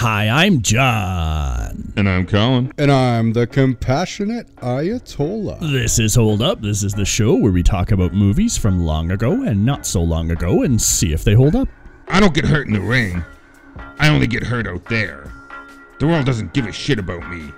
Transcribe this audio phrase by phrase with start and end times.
[0.00, 1.92] Hi, I'm Jon.
[1.94, 2.72] And I'm Colin.
[2.78, 5.60] And I'm the compassionate Ayatollah.
[5.60, 6.62] This is Hold Up.
[6.62, 10.00] This is the show where we talk about movies from long ago and not so
[10.00, 11.68] long ago and see if they hold up.
[12.08, 13.22] I don't get hurt in the ring.
[13.98, 15.30] I only get hurt out there.
[15.98, 17.52] The world doesn't give a shit about me.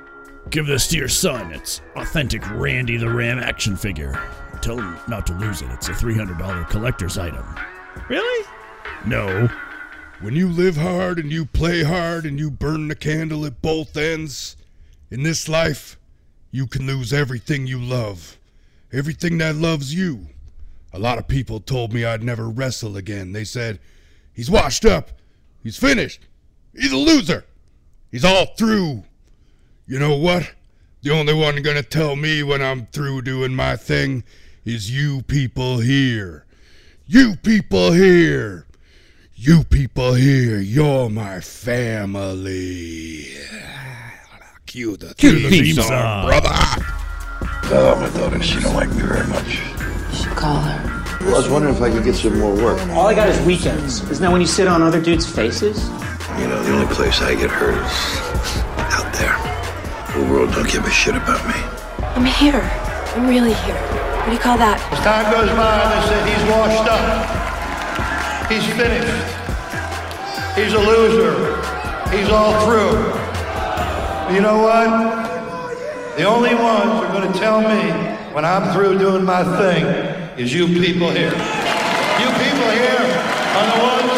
[0.50, 1.52] Give this to your son.
[1.52, 4.20] It's authentic Randy the Ram action figure.
[4.60, 5.70] Tell him not to lose it.
[5.70, 7.44] It's a $300 collector's item.
[8.08, 8.48] Really?
[9.06, 9.48] No.
[10.22, 13.96] When you live hard and you play hard and you burn the candle at both
[13.96, 14.56] ends,
[15.10, 15.98] in this life,
[16.52, 18.38] you can lose everything you love.
[18.92, 20.28] Everything that loves you.
[20.92, 23.32] A lot of people told me I'd never wrestle again.
[23.32, 23.80] They said,
[24.32, 25.10] he's washed up.
[25.60, 26.20] He's finished.
[26.72, 27.44] He's a loser.
[28.12, 29.02] He's all through.
[29.88, 30.52] You know what?
[31.02, 34.22] The only one gonna tell me when I'm through doing my thing
[34.64, 36.46] is you people here.
[37.08, 38.66] You people here.
[39.44, 43.26] You people here, you're my family.
[44.66, 46.28] Cue the, Cue the theme song.
[46.28, 46.48] brother.
[47.74, 49.58] Oh, my daughter, she don't like me very much.
[49.58, 51.26] You should call her.
[51.26, 52.80] I was wondering if I could get some more work.
[52.90, 54.08] All I got is weekends.
[54.08, 55.88] Isn't that when you sit on other dudes' faces?
[56.38, 58.62] You know, the only place I get hurt is
[58.94, 59.34] out there.
[60.22, 61.60] The world don't give a shit about me.
[62.14, 62.62] I'm here.
[63.16, 63.74] I'm really here.
[63.74, 64.78] What do you call that?
[64.92, 67.42] As time goes by, they say he's washed up.
[68.48, 69.31] He's finished.
[70.54, 71.56] He's a loser.
[72.10, 72.92] He's all through.
[74.34, 74.86] You know what?
[76.18, 77.90] The only ones who are going to tell me
[78.34, 79.86] when I'm through doing my thing
[80.38, 81.32] is you people here.
[81.32, 83.00] You people here
[83.56, 84.12] are the ones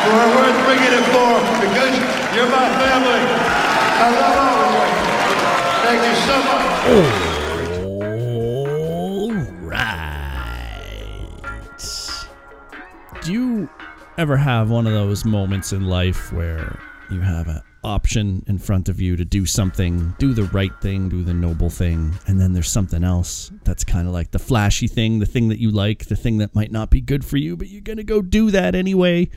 [0.00, 1.92] who are worth bringing it for because
[2.34, 3.20] you're my family.
[4.00, 5.04] I love all of you.
[5.84, 6.64] Thank you so much.
[9.20, 10.14] All right.
[13.22, 13.68] Do you
[14.16, 16.78] ever have one of those moments in life where
[17.10, 21.08] you have an option in front of you to do something, do the right thing,
[21.08, 24.86] do the noble thing, and then there's something else that's kind of like the flashy
[24.86, 27.56] thing, the thing that you like, the thing that might not be good for you,
[27.56, 29.28] but you're going to go do that anyway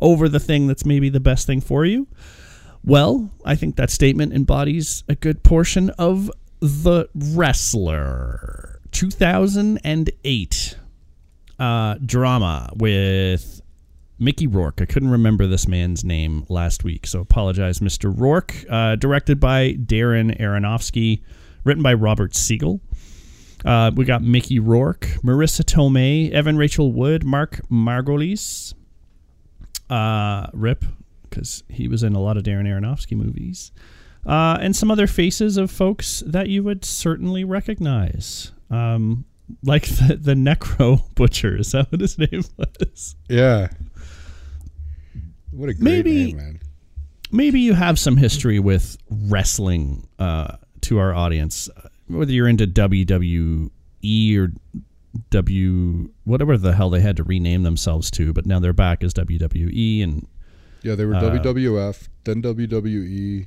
[0.00, 2.08] over the thing that's maybe the best thing for you?
[2.82, 10.76] Well, I think that statement embodies a good portion of The Wrestler 2008
[11.58, 13.60] uh, drama with
[14.18, 14.80] Mickey Rourke.
[14.80, 18.12] I couldn't remember this man's name last week, so apologize, Mr.
[18.16, 18.54] Rourke.
[18.68, 21.22] Uh, directed by Darren Aronofsky,
[21.64, 22.80] written by Robert Siegel.
[23.64, 28.74] Uh, we got Mickey Rourke, Marisa Tomei, Evan Rachel Wood, Mark Margolis,
[29.88, 30.84] uh, Rip,
[31.22, 33.72] because he was in a lot of Darren Aronofsky movies,
[34.26, 38.52] uh, and some other faces of folks that you would certainly recognize.
[38.70, 39.24] Um,
[39.62, 43.16] like the, the Necro Butcher, is that what his name was?
[43.28, 43.68] Yeah.
[45.54, 46.60] What a great Maybe- name, man.
[47.30, 51.68] maybe you have some history with wrestling uh, to our audience,
[52.08, 54.52] whether you're into WWE or
[55.30, 59.14] W, whatever the hell they had to rename themselves to, but now they're back as
[59.14, 60.02] WWE.
[60.02, 60.26] And
[60.82, 63.46] Yeah, they were Uh, WWF, then WWE.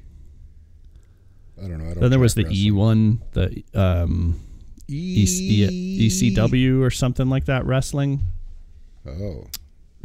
[1.59, 1.85] I don't know.
[1.85, 4.40] I don't then there was the track E one, the um,
[4.88, 8.22] E- E- ECW or something like that wrestling.
[9.06, 9.46] Oh.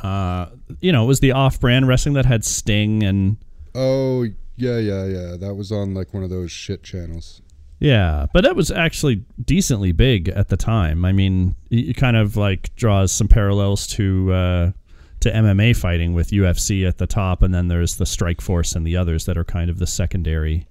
[0.00, 0.47] Uh,
[0.80, 3.36] you know, it was the off-brand wrestling that had Sting and
[3.75, 4.25] Oh,
[4.56, 5.36] yeah, yeah, yeah.
[5.36, 7.41] That was on like one of those shit channels.
[7.78, 11.04] Yeah, but that was actually decently big at the time.
[11.04, 14.72] I mean, it it kind of like draws some parallels to uh,
[15.20, 18.97] to MMA fighting with UFC at the top, and then there's the Strikeforce and the
[18.97, 20.66] others that are kind of the secondary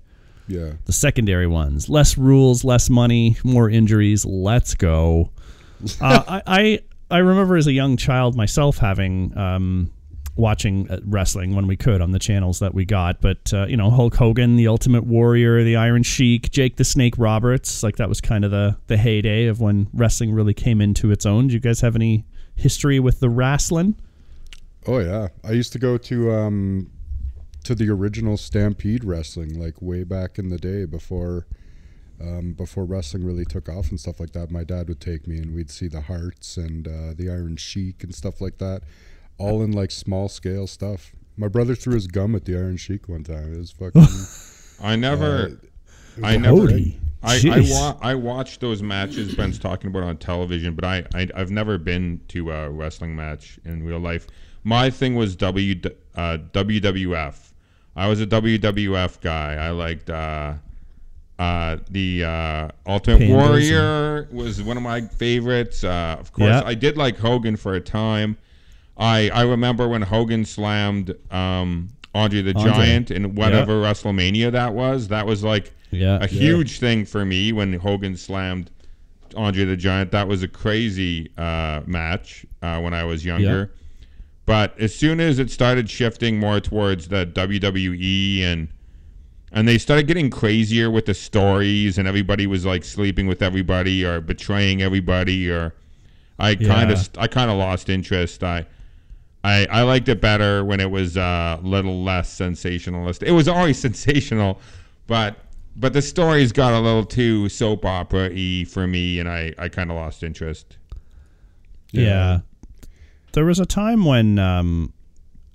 [0.48, 0.74] Yeah.
[0.86, 1.90] the secondary ones.
[1.90, 4.26] Less rules, less money, more injuries.
[4.26, 5.32] Let's go.
[6.02, 6.80] uh, I, I
[7.12, 9.92] I remember as a young child myself having um,
[10.36, 13.22] watching uh, wrestling when we could on the channels that we got.
[13.22, 17.16] But uh, you know, Hulk Hogan, the Ultimate Warrior, the Iron Sheik, Jake the Snake
[17.18, 21.12] Roberts, like that was kind of the the heyday of when wrestling really came into
[21.12, 21.48] its own.
[21.48, 23.96] Do you guys have any history with the wrestling?
[24.88, 25.28] Oh yeah.
[25.44, 26.90] I used to go to um
[27.64, 31.46] to the original Stampede wrestling like way back in the day before
[32.22, 34.52] um, before wrestling really took off and stuff like that.
[34.52, 38.04] My dad would take me and we'd see the Hearts and uh, the Iron Sheik
[38.04, 38.84] and stuff like that,
[39.38, 41.14] all in like small scale stuff.
[41.38, 43.54] My brother threw his gum at the Iron Sheik one time.
[43.54, 44.06] It was fucking.
[44.84, 45.60] I never.
[46.22, 46.70] Uh, I never.
[47.24, 51.28] I I, wa- I watched those matches Ben's talking about on television, but I, I
[51.36, 54.28] I've never been to a wrestling match in real life.
[54.64, 55.80] My thing was W
[56.16, 57.52] uh, WWF.
[57.96, 59.54] I was a WWF guy.
[59.56, 60.54] I liked uh,
[61.42, 65.84] uh, the uh, Ultimate Pandas Warrior was one of my favorites.
[65.84, 66.62] Uh, of course, Yeah.
[66.64, 68.38] I did like Hogan for a time.
[68.98, 72.72] I I remember when Hogan slammed um, Andre the Andre.
[72.72, 75.08] Giant in whatever WrestleMania that was.
[75.08, 76.20] That was like Yeah.
[76.22, 78.70] a huge thing for me when Hogan slammed
[79.36, 80.12] Andre the Giant.
[80.12, 83.72] That was a crazy uh, match uh, when I was younger.
[84.46, 88.68] But as soon as it started shifting more towards the WWE and
[89.52, 94.06] and they started getting crazier with the stories and everybody was like sleeping with everybody
[94.06, 95.74] or betraying everybody or
[96.40, 96.98] I kind Yeah.
[97.00, 98.44] of I kind of lost interest.
[98.44, 98.66] I
[99.44, 103.24] I, I liked it better when it was uh, a little less sensationalist.
[103.24, 104.60] It was always sensational,
[105.08, 105.36] but
[105.76, 109.70] but the stories got a little too soap opera y for me, and I, I
[109.70, 110.78] kind of lost interest.
[111.92, 112.40] Yeah.
[113.34, 114.94] There was a time when um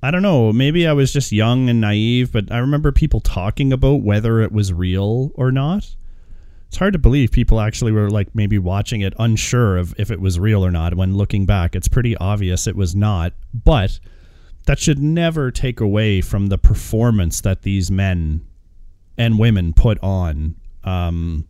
[0.07, 3.73] I don't know, maybe I was just young and naive, but I remember people talking
[3.73, 5.97] about whether it was real or not.
[6.69, 10.21] It's hard to believe people actually were like maybe watching it unsure of if it
[10.21, 11.75] was real or not when looking back.
[11.75, 13.99] It's pretty obvious it was not, but
[14.67, 18.47] that should never take away from the performance that these men
[19.19, 20.55] and women put on
[20.85, 21.49] um,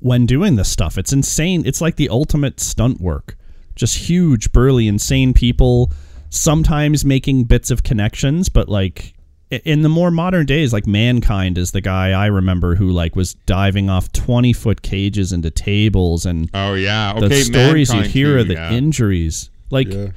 [0.00, 0.96] when doing this stuff.
[0.96, 1.66] It's insane.
[1.66, 3.36] It's like the ultimate stunt work.
[3.74, 5.92] Just huge, burly, insane people,
[6.34, 9.14] sometimes making bits of connections, but like
[9.50, 13.34] in the more modern days, like Mankind is the guy I remember who like was
[13.46, 18.40] diving off 20 foot cages into tables and Oh yeah, the stories you hear too,
[18.40, 18.72] are the yeah.
[18.72, 19.50] injuries.
[19.70, 20.08] Like Yeah.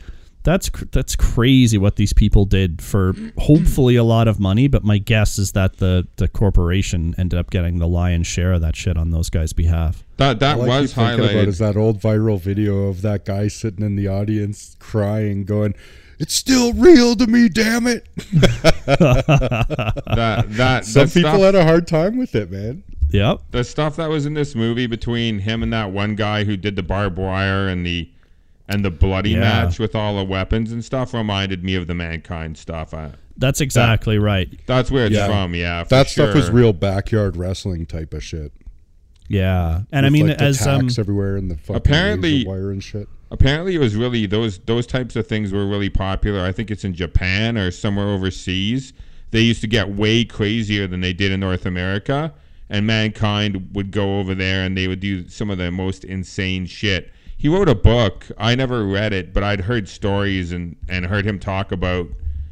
[0.44, 4.68] that's cr- that's crazy what these people did for hopefully a lot of money.
[4.68, 8.62] But my guess is that the the corporation ended up getting the lion's share of
[8.62, 10.04] that shit on those guys' behalf.
[10.18, 13.50] that that All was keep thinking about is that old viral video of that guy
[13.50, 15.76] sitting in the audience crying, going,
[16.20, 18.08] "It's still real to me, damn it."
[18.86, 22.84] that that Some that people stuff, had a hard time with it, man.
[23.10, 23.40] Yep.
[23.52, 26.76] the stuff that was in this movie between him and that one guy who did
[26.76, 28.10] the barbed wire and the
[28.68, 29.40] and the bloody Yeah.
[29.40, 32.94] match with all the weapons and stuff reminded me of the mankind stuff.
[32.94, 34.50] I, That's exactly right.
[34.66, 35.28] that's where it's Yeah.
[35.28, 35.56] from.
[35.56, 38.52] Yeah, for That stuff was real backyard wrestling type of shit.
[39.30, 42.84] Yeah, and I mean, like, the as um, everywhere and the fucking Apparently- wire and
[42.84, 43.08] shit.
[43.30, 46.46] Apparently, it was really those those types of things were really popular.
[46.46, 48.94] I think it's in Japan or somewhere overseas.
[49.32, 52.34] They used to get way crazier than they did in North America,
[52.70, 56.66] and mankind would go over there and they would do some of the most insane
[56.66, 57.12] shit.
[57.36, 58.26] He wrote a book.
[58.38, 62.08] I never read it, but I'd heard stories and and heard him talk about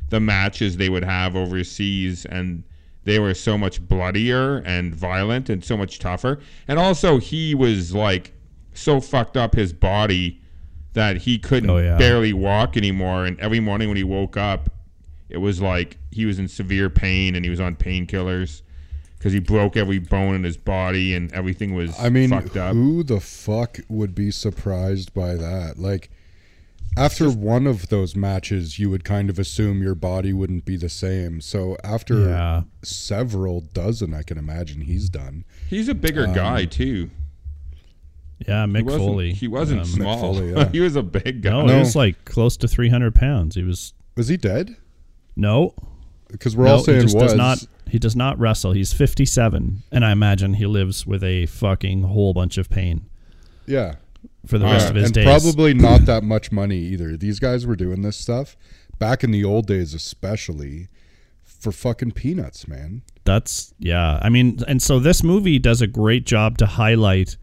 [0.10, 2.64] the matches they would have overseas and
[3.06, 6.40] they were so much bloodier and violent and so much tougher.
[6.68, 8.34] And also he was like
[8.74, 10.42] so fucked up his body
[10.96, 11.98] that he couldn't Oh, yeah.
[11.98, 14.70] barely walk anymore and every morning when he woke up
[15.30, 18.62] it was like he was in severe pain and he was on painkillers
[19.18, 22.74] because he broke every bone in his body and everything was I mean, fucked up.
[22.74, 25.80] who the fuck would be surprised by that?
[25.80, 26.12] Like,
[26.96, 30.90] after one of those matches, you would kind of assume your body wouldn't be the
[30.90, 31.42] same.
[31.42, 32.62] So after Yeah.
[32.84, 35.44] several dozen, I can imagine he's done.
[35.70, 37.10] He's a bigger um, guy too.
[38.48, 39.34] Yeah, He Mick wasn't, Foley.
[39.34, 40.20] he wasn't Um, small.
[40.34, 40.70] Foley, yeah.
[40.70, 41.50] he was a big guy.
[41.52, 41.74] No, No.
[41.74, 43.56] he was like close to 300 pounds.
[43.56, 44.76] He was Was he dead?
[45.36, 45.74] no,
[46.30, 47.32] Because we're no, all saying he just was.
[47.32, 47.64] does not.
[47.88, 48.72] He does not wrestle.
[48.72, 53.06] He's 57, and I imagine he lives with a fucking whole bunch of pain
[53.68, 53.96] yeah.
[54.46, 55.26] for the Yeah, rest of his and days.
[55.26, 57.16] probably not that much money either.
[57.16, 58.58] These guys were doing this stuff
[58.98, 60.88] back in the old days, especially
[61.44, 63.04] for fucking peanuts, man.
[63.24, 64.20] That's yeah.
[64.22, 67.38] I mean, and so this movie does a great job to highlight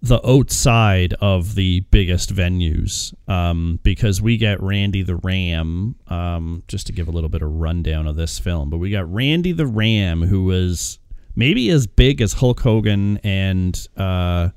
[0.00, 5.96] the outside of the biggest venues um, because we get Randy the Ram.
[6.06, 9.12] Um, just to give a little bit of rundown of this film, but we got
[9.12, 10.98] Randy the Ram, who was
[11.34, 14.50] maybe as big as Hulk Hogan and uh,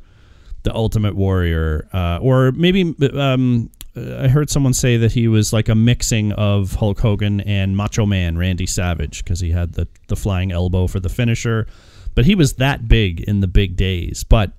[0.63, 5.69] the Ultimate Warrior, uh, or maybe um, I heard someone say that he was like
[5.69, 10.15] a mixing of Hulk Hogan and Macho Man Randy Savage because he had the the
[10.15, 11.67] flying elbow for the finisher,
[12.15, 14.23] but he was that big in the big days.
[14.23, 14.51] But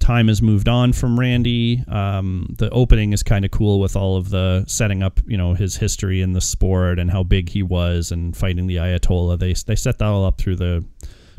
[0.00, 1.84] time has moved on from Randy.
[1.86, 5.54] Um, the opening is kind of cool with all of the setting up, you know,
[5.54, 9.38] his history in the sport and how big he was and fighting the Ayatollah.
[9.38, 10.84] They they set that all up through the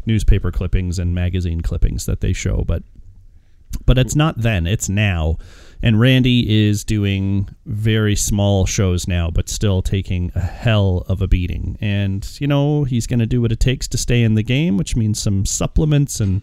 [0.05, 2.83] newspaper clippings and magazine clippings that they show, but
[3.85, 5.37] but it's not then it's now
[5.81, 11.27] and randy is doing very small shows now but still taking a hell of a
[11.27, 14.43] beating and you know he's going to do what it takes to stay in the
[14.43, 16.41] game which means some supplements and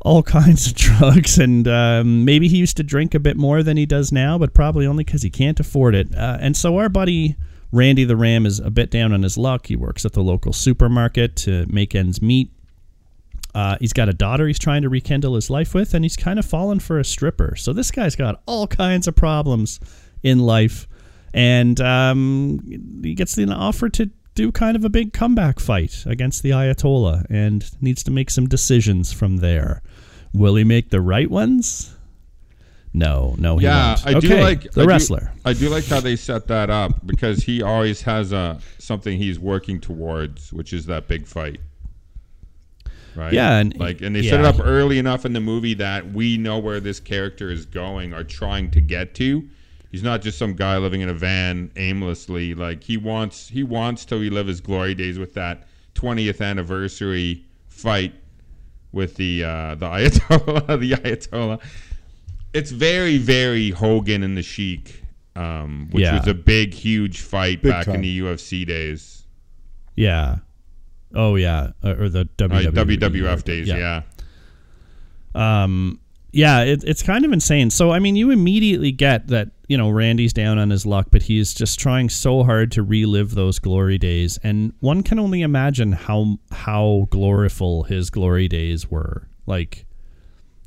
[0.00, 3.76] all kinds of drugs and um, maybe he used to drink a bit more than
[3.76, 6.88] he does now but probably only because he can't afford it uh, and so our
[6.88, 7.36] buddy
[7.72, 10.52] randy the ram is a bit down on his luck he works at the local
[10.52, 12.50] supermarket to make ends meet
[13.54, 16.38] uh, he's got a daughter he's trying to rekindle his life with, and he's kind
[16.38, 17.56] of fallen for a stripper.
[17.56, 19.80] So this guy's got all kinds of problems
[20.22, 20.86] in life,
[21.34, 22.60] and um,
[23.02, 27.26] he gets an offer to do kind of a big comeback fight against the Ayatollah
[27.28, 29.82] and needs to make some decisions from there.
[30.32, 31.94] Will he make the right ones?
[32.92, 34.06] No, no, he yeah, won't.
[34.06, 35.32] I okay, do like the I do- wrestler.
[35.44, 39.38] I do like how they set that up because he always has a something he's
[39.38, 41.60] working towards, which is that big fight.
[43.14, 43.32] Right.
[43.32, 46.36] Yeah, and- like, and they set it up early enough in the movie that we
[46.36, 49.48] know where this character is going or trying to get to.
[49.90, 52.54] He's not just some guy living in a van aimlessly.
[52.54, 58.14] Like he wants, he wants to relive his glory days with that 20th anniversary fight
[58.92, 60.66] with the uh, the Ayatollah.
[60.80, 61.60] the Ayatollah.
[62.52, 65.04] It's very, very Hogan and the Sheik,
[65.36, 66.18] um, which Yeah.
[66.18, 69.22] was a big, huge fight Big back in the UFC days,
[69.94, 70.38] Yeah.
[71.14, 73.68] Oh yeah, uh, or the uh, WWF days.
[73.68, 74.02] Yeah.
[75.34, 75.99] Um,
[76.32, 77.70] yeah, it, it's kind of insane.
[77.70, 81.22] So, I mean, you immediately get that, you know, Randy's down on his luck, but
[81.22, 84.38] he's just trying so hard to relive those glory days.
[84.42, 89.28] And one can only imagine how, how gloriful his glory days were.
[89.46, 89.86] Like,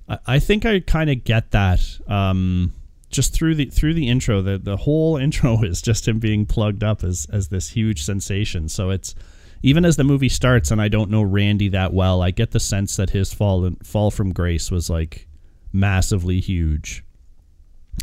[0.09, 1.81] I, I think I kind of get that.
[2.07, 2.73] Um,
[3.09, 6.83] just through the through the intro, the the whole intro is just him being plugged
[6.83, 8.67] up as as this huge sensation.
[8.67, 9.15] So it's
[9.61, 12.59] even as the movie starts, and I don't know Randy that well, I get the
[12.59, 15.27] sense that his fall fall from grace was like
[15.73, 17.03] massively huge,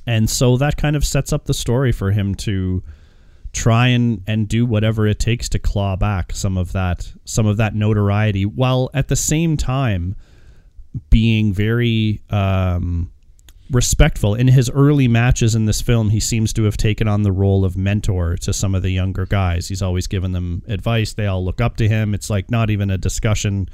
[0.06, 2.82] and so that kind of sets up the story for him to
[3.52, 7.56] try and and do whatever it takes to claw back some of that some of
[7.56, 10.14] that notoriety, while at the same time
[11.08, 13.10] being very um,
[13.70, 14.34] respectful.
[14.34, 17.64] In his early matches in this film he seems to have taken on the role
[17.64, 19.68] of mentor to some of the younger guys.
[19.68, 21.12] He's always given them advice.
[21.12, 22.14] They all look up to him.
[22.14, 23.68] It's like not even a discussion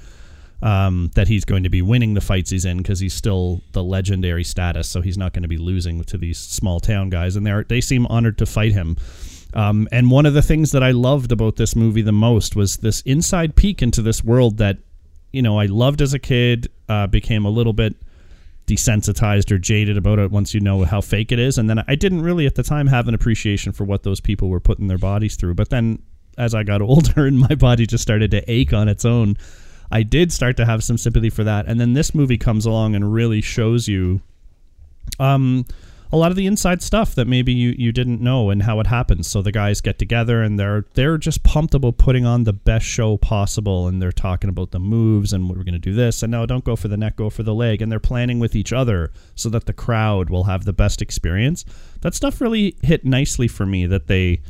[0.63, 3.83] um, that he's going to be winning the fights he's in because he's still the
[3.83, 7.47] legendary status so he's not going to be losing to these small town guys and
[7.47, 8.97] they they seem honored to fight him
[9.55, 12.77] um, and one of the things that I loved about this movie the most was
[12.79, 14.79] this inside peek into this world that
[15.33, 17.97] you know I loved as a kid uh, became a little bit
[18.67, 21.57] desensitized or jaded about it once you know how fake it is.
[21.57, 24.49] And then I didn't really at the time have an appreciation for what those people
[24.49, 25.55] were putting their bodies through.
[25.55, 26.03] But then
[26.37, 29.37] as I got older and my body just started to ache on its own,
[29.91, 31.67] I did start to have some sympathy for that.
[31.67, 34.21] And then this movie comes along and really shows you
[35.19, 35.65] um
[36.13, 38.87] a lot of the inside stuff that maybe you, you didn't know and how it
[38.87, 39.29] happens.
[39.29, 42.87] So the guys get together and they're they're just pumped about putting on the best
[42.87, 46.31] show possible and they're talking about the moves and we're going to do this and
[46.31, 48.73] no don't go for the neck go for the leg and they're planning with each
[48.73, 51.65] other so that the crowd will have the best experience.
[52.03, 54.41] That stuff really hit nicely for me that they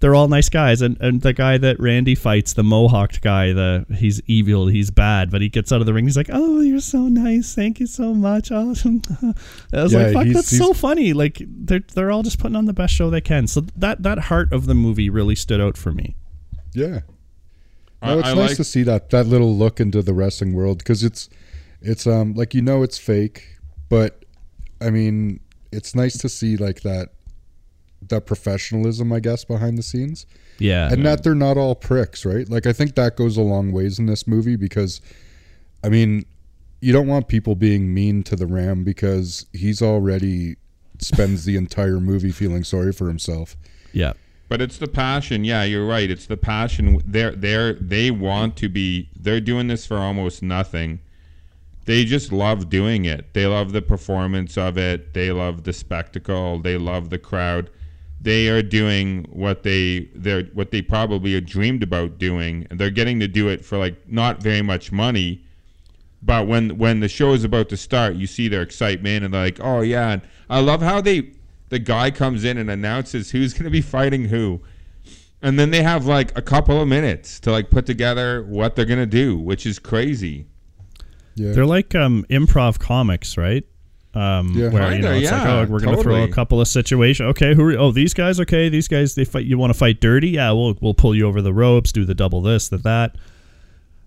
[0.00, 3.84] they're all nice guys and, and the guy that Randy fights the mohawked guy the
[3.94, 6.80] he's evil he's bad but he gets out of the ring he's like oh you're
[6.80, 8.70] so nice thank you so much oh.
[9.72, 12.56] I was Yeah, like fuck he's- that's so funny like they're they're all just putting
[12.56, 15.60] on the best show they can so that that heart of the movie really stood
[15.60, 16.16] out for me
[16.74, 17.00] Yeah.
[18.00, 20.52] I- No, it's I nice like- to see that that little look into the wrestling
[20.54, 21.28] world because it's
[21.82, 23.56] it's um like you know it's fake,
[23.88, 24.24] but
[24.80, 25.40] I mean
[25.72, 27.08] it's nice to see like that
[28.02, 30.26] that professionalism I guess behind the scenes
[30.58, 32.48] yeah and that they're not all pricks, right?
[32.48, 35.00] Like I think that goes a long ways in this movie because
[35.84, 36.24] I mean
[36.80, 40.56] you don't want people being mean to the Ram because he's already
[41.00, 43.56] spends the entire movie feeling sorry for himself.
[43.92, 44.12] yeah
[44.48, 45.44] But it's the passion.
[45.44, 46.10] Yeah, you're right.
[46.10, 47.00] It's the passion.
[47.04, 49.10] They're they're they want to be.
[49.14, 51.00] They're doing this for almost nothing.
[51.84, 53.32] They just love doing it.
[53.32, 55.14] They love the performance of it.
[55.14, 56.58] They love the spectacle.
[56.58, 57.70] They love the crowd.
[58.20, 63.20] They are doing what they they're what they probably dreamed about doing, and they're getting
[63.20, 65.44] to do it for like not very much money.
[66.20, 69.42] But when when the show is about to start, you see their excitement and they're
[69.42, 71.30] like, "Oh yeah!" And I love how they
[71.68, 74.60] the guy comes in and announces who's going to be fighting who,
[75.40, 78.84] and then they have like a couple of minutes to like put together what they're
[78.84, 80.46] going to do, which is crazy.
[81.36, 81.52] Yeah.
[81.52, 83.64] they're like um improv comics right
[84.14, 84.68] um Yeah.
[84.70, 87.54] where you know Kinda, it's like oh we're gonna throw a couple of situations okay
[87.54, 90.30] who are, oh these guys okay these guys they fight you want to fight dirty?
[90.30, 93.16] Yeah we'll we'll pull you over the ropes do the double this the that.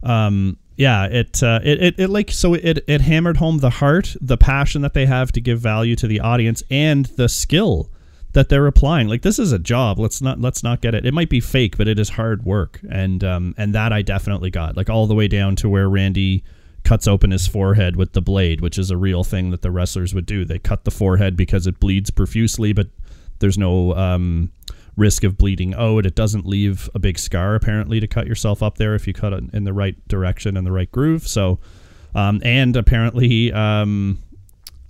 [0.04, 4.16] Um yeah it uh it, it, it like so it it hammered home the heart
[4.20, 7.92] the passion that they have to give value to the audience and the skill
[8.34, 9.08] that they're applying.
[9.08, 11.06] Like this is a job let's not let's not get it.
[11.06, 14.50] It might be fake but it is hard work and um and that i definitely
[14.50, 16.44] got like all the way down to where randy
[16.84, 20.14] cuts open his forehead with the blade which is a real thing that the wrestlers
[20.14, 22.88] would do they cut the forehead because it bleeds profusely but
[23.40, 24.52] there's no um
[24.98, 28.78] risk of bleeding out it doesn't leave a big scar apparently to cut yourself up
[28.78, 31.60] there if you cut it in the right direction and the right groove so
[32.14, 34.20] um and apparently um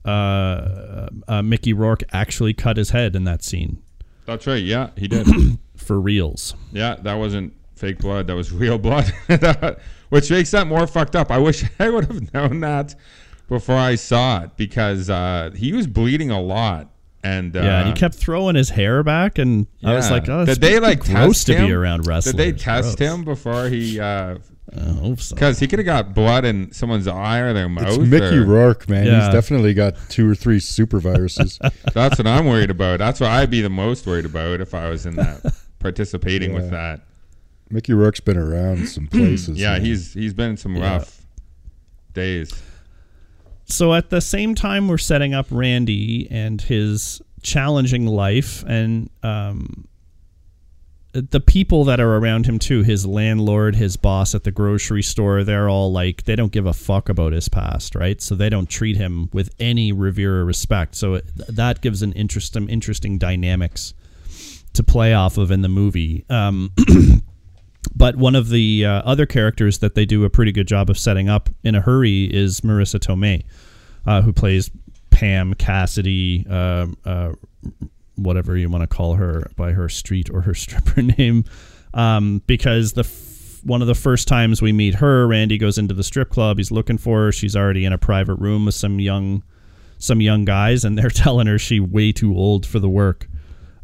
[0.03, 3.83] uh, uh, Mickey Rourke actually cut his head in that scene
[4.25, 4.63] That's right.
[4.63, 5.27] Yeah, he did.
[5.75, 6.55] for reals.
[6.71, 8.27] yeah, that wasn't fake blood.
[8.27, 9.11] That was real blood,
[10.09, 11.31] which makes that more fucked up.
[11.31, 12.95] I wish I would have known that
[13.50, 16.89] before I saw it because uh, he was bleeding a lot.
[17.23, 20.43] And uh, yeah, and he kept throwing his hair back, and I was like, "Oh,
[20.43, 21.67] did they like gross test to him?
[21.67, 23.13] be around wrestlers?" Did they test Gross.
[23.13, 24.00] him before he?
[24.00, 24.38] uh
[24.75, 25.35] I hope so.
[25.35, 27.89] Because he could have got blood in someone's eye or their mouth.
[27.89, 29.05] It's Mickey or- Rourke, man.
[29.05, 29.25] Yeah.
[29.25, 31.59] He's definitely got two or three super viruses.
[31.93, 33.00] That's what I'm worried about.
[33.00, 36.71] That's what I'd be the most worried about if I was in that participating with
[36.71, 37.01] that.
[37.72, 39.60] Mickey Rourke's been around some places.
[39.60, 39.86] Yeah, man.
[39.86, 40.94] he's he's been in some Yeah.
[40.98, 41.22] rough
[42.13, 42.51] days.
[43.66, 49.88] so at the same time we're setting up Randy and his challenging life and um
[51.13, 55.44] the people that are around him too his landlord his boss at the grocery store
[55.44, 58.70] they're all like they don't give a fuck about his past right so they don't
[58.70, 63.94] treat him with any revere or respect so it, that gives an interesting interesting dynamics
[64.74, 66.72] to play off of in the movie um
[67.95, 70.97] But one of the uh, other characters that they do a pretty good job of
[70.97, 73.43] setting up in a hurry is Marisa Tomei,
[74.05, 74.69] uh, who plays
[75.09, 77.33] Pam Cassidy, uh, uh,
[78.15, 81.43] whatever you want to call her by her street or her stripper name.
[81.93, 85.93] Um, because the f- one of the first times we meet her, Randy goes into
[85.93, 86.57] the strip club.
[86.57, 87.31] He's looking for her.
[87.31, 89.43] She's already in a private room with some young,
[89.97, 93.27] some young guys, and they're telling her she way too old for the work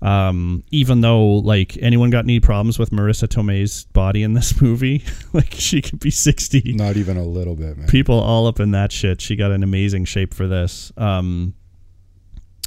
[0.02, 5.04] um even though like anyone got any problems with marisa tomei's body in this movie?
[5.34, 7.88] Like she could be 60 not even a little bit, man.
[7.88, 9.22] people all up in that shit.
[9.22, 10.92] She got an amazing shape for this.
[10.98, 11.54] Um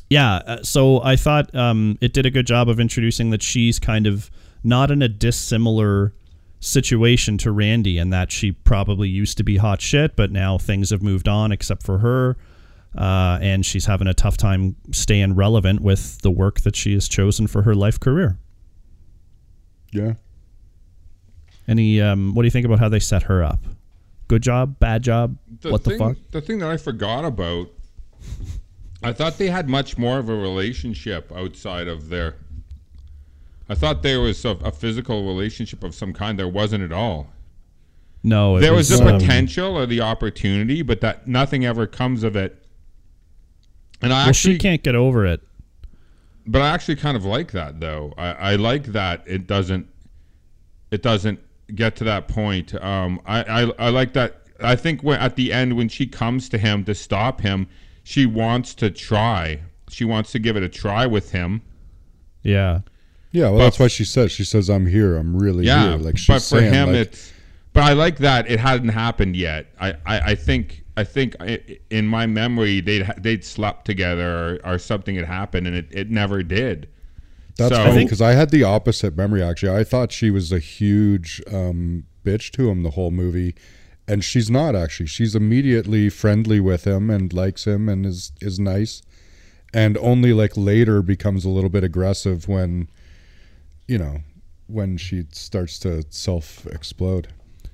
[0.08, 3.78] yeah uh, so i thought um it did a good job of introducing that she's
[3.78, 4.28] kind of
[4.64, 6.12] not in a dissimilar
[6.58, 10.90] situation to randy and that she probably used to be hot shit but now things
[10.90, 12.37] have moved on except for her
[12.97, 17.09] uh, and she's having a tough time staying relevant with the work that she has
[17.09, 18.38] chosen for her life career.
[19.92, 20.14] Yeah.
[21.68, 23.61] Any, um, what do you think about how they set her up?
[24.28, 26.17] Good job, bad job, what thing, the fuck?
[26.30, 27.69] The thing that I forgot about,
[29.02, 32.36] I thought they had much more of a relationship outside of their.
[33.69, 36.38] I thought there was a, a physical relationship of some kind.
[36.38, 37.28] There wasn't at all.
[38.23, 42.23] No, it there was, the um, potential or the opportunity, but that nothing ever comes
[42.23, 42.59] of it.
[44.02, 45.41] And I Well, actually she can't get over it.
[46.47, 48.13] but I actually kind of like that though.
[48.17, 49.86] I, I like that it doesn't
[50.91, 51.39] it doesn't
[51.75, 52.75] get to that point.
[52.82, 54.43] Um, I, I I like that.
[54.63, 57.67] I think when at the end when she comes to him to stop him,
[58.02, 59.60] she wants to try.
[59.89, 61.63] She wants to give it a try with him.
[62.43, 62.80] Yeah.
[63.32, 64.32] Yeah, well, But- that's what she says.
[64.32, 65.17] She says, "I'm here.
[65.17, 67.32] I'm really Yeah, here." Like she's but for saying, him, like, it's.
[67.73, 69.67] But I like that it hadn't happened yet.
[69.80, 74.75] I, I, I think I think i in my memory they'd they'd slept together or,
[74.75, 76.89] or something had happened and it, it never did.
[77.57, 79.43] That's So- funny because I had the opposite memory.
[79.43, 83.55] Actually, I thought she was a huge um, bitch to him the whole movie,
[84.09, 84.75] and she's not.
[84.75, 89.03] Actually, she's immediately friendly with him and likes him and is is nice,
[89.75, 92.89] and only like later becomes a little bit aggressive when,
[93.87, 94.19] you know,
[94.67, 97.29] when she starts to self explode.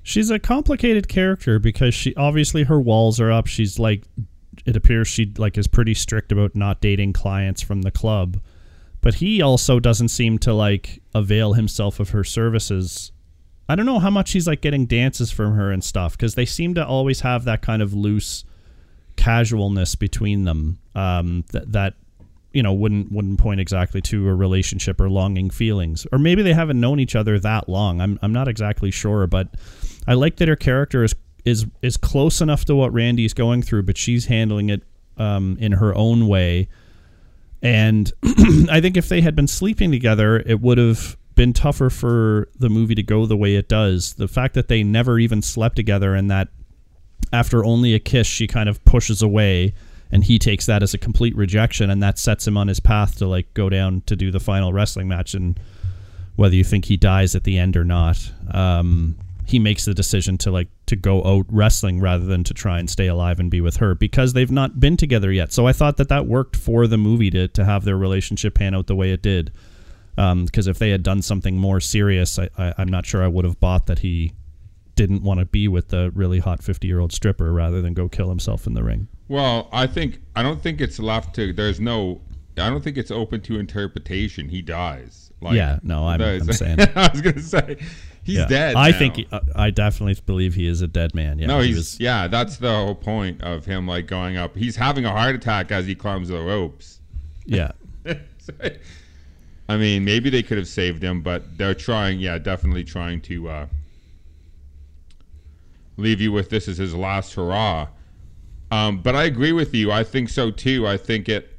[0.07, 3.49] She's a complicated character because she obviously her walls are up.
[3.49, 4.05] She's like
[4.65, 8.41] it appears she like is pretty strict about not dating clients from the club.
[9.01, 13.11] But he also doesn't seem to like avail himself of her services.
[13.69, 16.47] I don't know how much he's like getting dances from her and stuff because they
[16.47, 18.45] seem to always have that kind of loose
[19.17, 21.95] casualness between them um, that that
[22.53, 26.55] you know wouldn't wouldn't point exactly to a relationship or longing feelings or maybe they
[26.55, 29.49] haven't known each other that long I'm I'm not exactly sure but
[30.07, 31.15] I like that her character is
[31.45, 34.83] is is close enough to what Randy's going through but she's handling it
[35.17, 36.69] um, in her own way
[37.63, 38.13] and
[38.71, 42.69] I think if they had been sleeping together it would have been tougher for the
[42.69, 46.15] movie to go the way it does the fact that they never even slept together
[46.15, 46.49] and that
[47.33, 49.75] after only a kiss, she kind of pushes away,
[50.11, 53.19] and he takes that as a complete rejection, and that sets him on his path
[53.19, 55.35] to like go down to do the final wrestling match.
[55.35, 55.59] And
[56.37, 59.17] whether you think he dies at the end or not, um,
[59.47, 62.91] he makes the decision to like to go out wrestling rather than to try and
[62.91, 65.53] stay alive and be with her because they've not been together yet.
[65.53, 68.75] So I thought that that worked for the movie to to have their relationship pan
[68.75, 69.53] out the way it did.
[70.19, 73.29] Um, because if they had done something more serious, I, I, I'm not sure I
[73.29, 74.33] would have bought that he
[74.95, 78.09] didn't want to be with the really hot 50 year old stripper rather than go
[78.09, 79.07] kill himself in the ring.
[79.29, 81.53] Well, I think I don't think it's left to.
[81.53, 82.21] There's no.
[82.59, 84.49] I don't think it's open to interpretation.
[84.49, 85.31] He dies.
[85.43, 86.81] Like, yeah, no, I'm, I'm saying.
[86.81, 87.77] I was gonna say
[88.27, 88.47] he's yeah.
[88.47, 88.77] dead.
[88.77, 88.99] I now.
[88.99, 91.39] think, he, uh, I definitely believe he is a dead man.
[91.39, 92.27] Yeah, no, he he's was- yeah.
[92.27, 94.57] That's the whole point of him like going up.
[94.57, 97.01] He's having a heart attack as he climbs the ropes.
[97.45, 97.73] yeah.
[99.69, 102.21] I mean, maybe they could have saved him, but they're trying.
[102.21, 103.67] Yeah, definitely trying to uh,
[105.97, 107.89] leave you with this as his last hurrah.
[108.71, 109.91] Um, but I agree with you.
[109.91, 110.87] I think so too.
[110.87, 111.53] I think it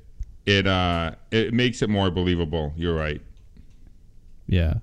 [0.46, 2.74] it uh, it makes it more believable.
[2.78, 3.22] You're right,
[4.48, 4.76] Yeah.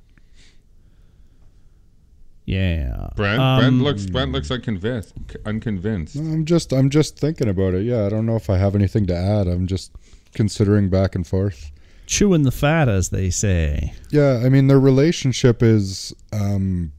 [2.46, 3.08] Yeah.
[3.16, 3.40] Brent.
[3.40, 5.14] Um, Brent looks Brent looks unconvinced.
[5.46, 6.16] Unconvinced.
[6.16, 7.84] I'm just I'm just thinking about it.
[7.84, 9.46] Yeah, I don't know if I have anything to add.
[9.46, 9.92] I'm just
[10.34, 11.70] considering back and forth.
[12.06, 13.94] chewing the fat, as they say.
[14.10, 16.92] Yeah, I mean their relationship is um,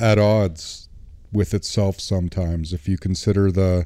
[0.00, 0.88] at odds
[1.30, 2.72] with itself sometimes.
[2.72, 3.84] If you consider the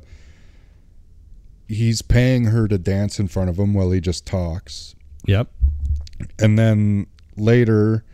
[1.66, 4.94] he's paying her to dance in front of him while he just talks,
[5.26, 5.48] Yep.
[6.38, 8.04] and then later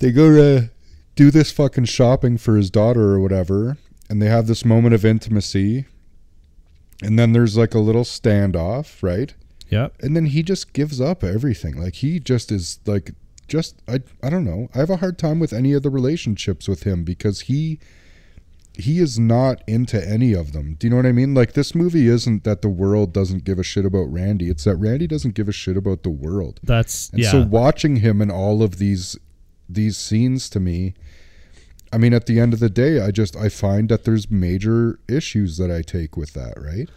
[0.00, 0.70] they go to
[1.14, 3.76] do this fucking shopping for his daughter or whatever,
[4.08, 5.86] and they have this moment of intimacy,
[7.02, 9.34] and then there's like a little standoff, right?
[9.70, 9.94] Yep.
[10.02, 13.12] and then he just gives up everything like he just is like
[13.48, 16.68] just i i don't know i have a hard time with any of the relationships
[16.68, 17.80] with him because he
[18.74, 21.74] he is not into any of them do you know what i mean like this
[21.74, 25.34] movie isn't that the world doesn't give a shit about randy it's that randy doesn't
[25.34, 27.30] give a shit about the world That's and yeah.
[27.30, 29.16] so watching him in all of these
[29.74, 30.94] these scenes to me
[31.92, 34.98] i mean at the end of the day i just i find that there's major
[35.08, 36.88] issues that i take with that right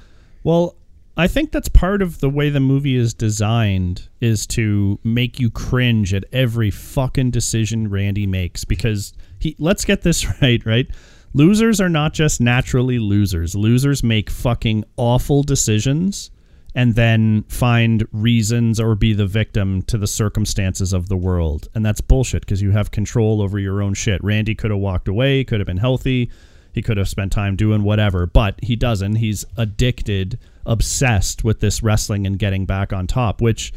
[0.43, 0.75] Well,
[1.19, 5.49] I think that's part of the way the movie is designed is to make you
[5.49, 10.87] cringe at every fucking decision Randy makes because he let's get this right, right?
[11.33, 13.55] Losers are not just naturally losers.
[13.55, 16.29] Losers make fucking awful decisions
[16.77, 21.67] and then find reasons or be the victim to the circumstances of the world.
[21.73, 24.23] And that's bullshit because you have control over your own shit.
[24.23, 26.29] Randy could have walked away, could have been healthy,
[26.71, 29.15] he could have spent time doing whatever, but he doesn't.
[29.15, 30.37] He's addicted,
[30.67, 33.73] obsessed with this wrestling and getting back on top, which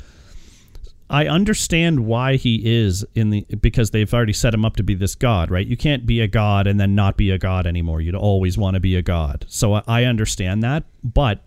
[1.08, 4.94] I understand why he is in the because they've already set him up to be
[4.94, 5.66] this god, right?
[5.66, 8.02] You can't be a god and then not be a god anymore.
[8.02, 9.46] You'd always want to be a god.
[9.48, 11.42] So I, I understand that, but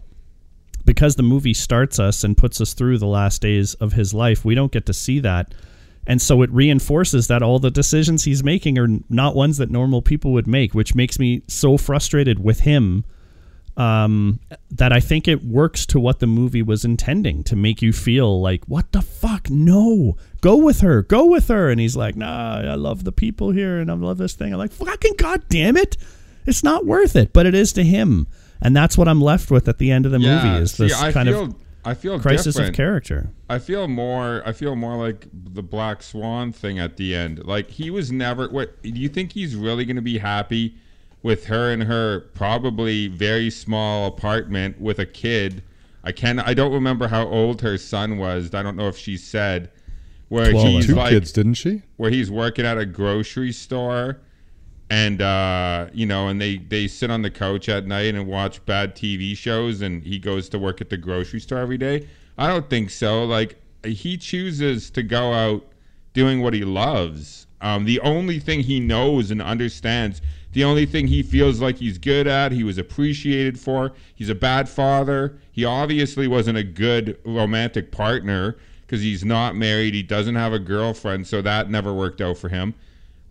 [0.86, 4.44] because the movie starts us and puts us through the last days of his life,
[4.44, 5.54] we don't get to see that.
[6.06, 10.02] And so it reinforces that all the decisions he's making are not ones that normal
[10.02, 13.06] people would make, which makes me so frustrated with him
[13.78, 17.94] um, that I think it works to what the movie was intending to make you
[17.94, 19.50] feel like, what the fuck?
[19.50, 21.70] No, go with her, go with her.
[21.70, 24.54] And he's like, nah, I love the people here and I love this thing.
[24.54, 25.98] I'm like, fucking god damn it.
[26.46, 28.28] It's not worth it, but it is to him.
[28.64, 31.02] And that's what I'm left with at the end of the movie is see, this
[31.02, 32.70] I kind feel, of I feel crisis different.
[32.70, 33.30] of character.
[33.50, 34.42] I feel more.
[34.46, 37.44] I feel more like the Black Swan thing at the end.
[37.46, 38.48] Like he was never.
[38.48, 40.76] What do you think he's really going to be happy
[41.22, 45.62] with her in her probably very small apartment with a kid?
[46.06, 46.40] I can.
[46.40, 48.54] I don't remember how old her son was.
[48.54, 49.70] I don't know if she said
[50.30, 54.20] where Twelve, he's two like kids didn't she where he's working at a grocery store
[54.90, 58.64] and uh, you know and they they sit on the couch at night and watch
[58.66, 62.08] bad tv shows and he goes to work at the grocery store every day.
[62.38, 63.26] I don't think so.
[63.26, 65.66] Like he chooses to go out
[66.14, 67.48] doing what he loves.
[67.62, 71.98] Um, the only thing he knows and understands the only thing he feels like he's
[71.98, 75.38] good at he was appreciated for he's a bad father.
[75.52, 80.60] He obviously wasn't a good romantic partner because he's not married he doesn't have a
[80.60, 82.76] girlfriend so that never worked out for him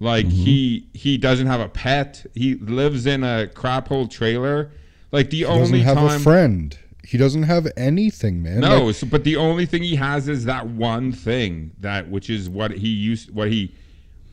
[0.03, 0.45] like mm-hmm.
[0.45, 2.27] he he doesn't have a pet.
[2.35, 4.73] He lives in a crap hole trailer.
[5.13, 8.87] Like the he only doesn't have time a friend he doesn't have anything man No,
[8.87, 12.49] Like, so, but the only thing he has is that one thing that which is
[12.49, 13.75] what he used what he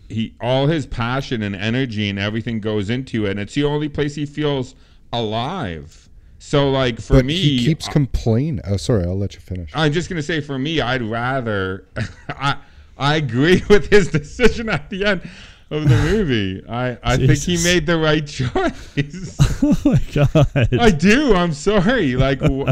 [0.07, 3.89] he all his passion and energy and everything goes into it and it's the only
[3.89, 4.75] place he feels
[5.11, 6.07] alive.
[6.37, 9.91] So like for but me he keeps complaining oh sorry i'll let you finish I'm
[9.91, 11.85] just gonna say for me, I'd rather.
[12.29, 12.57] I
[12.97, 15.29] I agree with his decision at the end
[15.71, 16.63] of the movie.
[16.67, 19.37] I I think he made the right choice.
[19.61, 20.69] Oh my god.
[20.79, 21.35] I do.
[21.35, 22.15] I'm sorry.
[22.15, 22.71] Like w-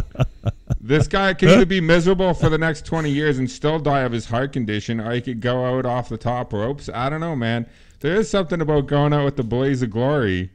[0.80, 4.12] this guy could either be miserable for the next 20 years and still die of
[4.14, 6.90] his heart condition, or he could go out off the top ropes.
[6.94, 7.68] I don't know, man.
[8.00, 10.52] There is something about going out with the blaze of glory.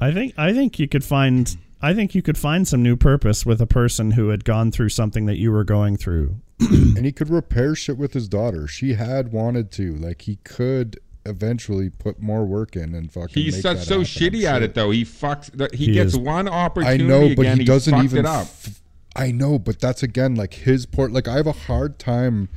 [0.00, 3.46] I think I think you could find I think you could find some new purpose
[3.46, 6.36] with a person who had gone through something that you were going through.
[6.60, 10.98] and he could repair shit with his daughter she had wanted to like he could
[11.24, 14.62] eventually put more work in and fucking He's make such that so happen, shitty at
[14.62, 14.90] it though.
[14.90, 15.72] He fucks.
[15.74, 16.18] He, He gets is.
[16.18, 17.04] one opportunity.
[17.04, 17.58] I know, but again.
[17.58, 18.20] he doesn't even.
[18.20, 18.42] it up.
[18.42, 18.80] f-
[19.14, 21.12] I know, but that's again like his port.
[21.12, 22.48] Like I have a hard time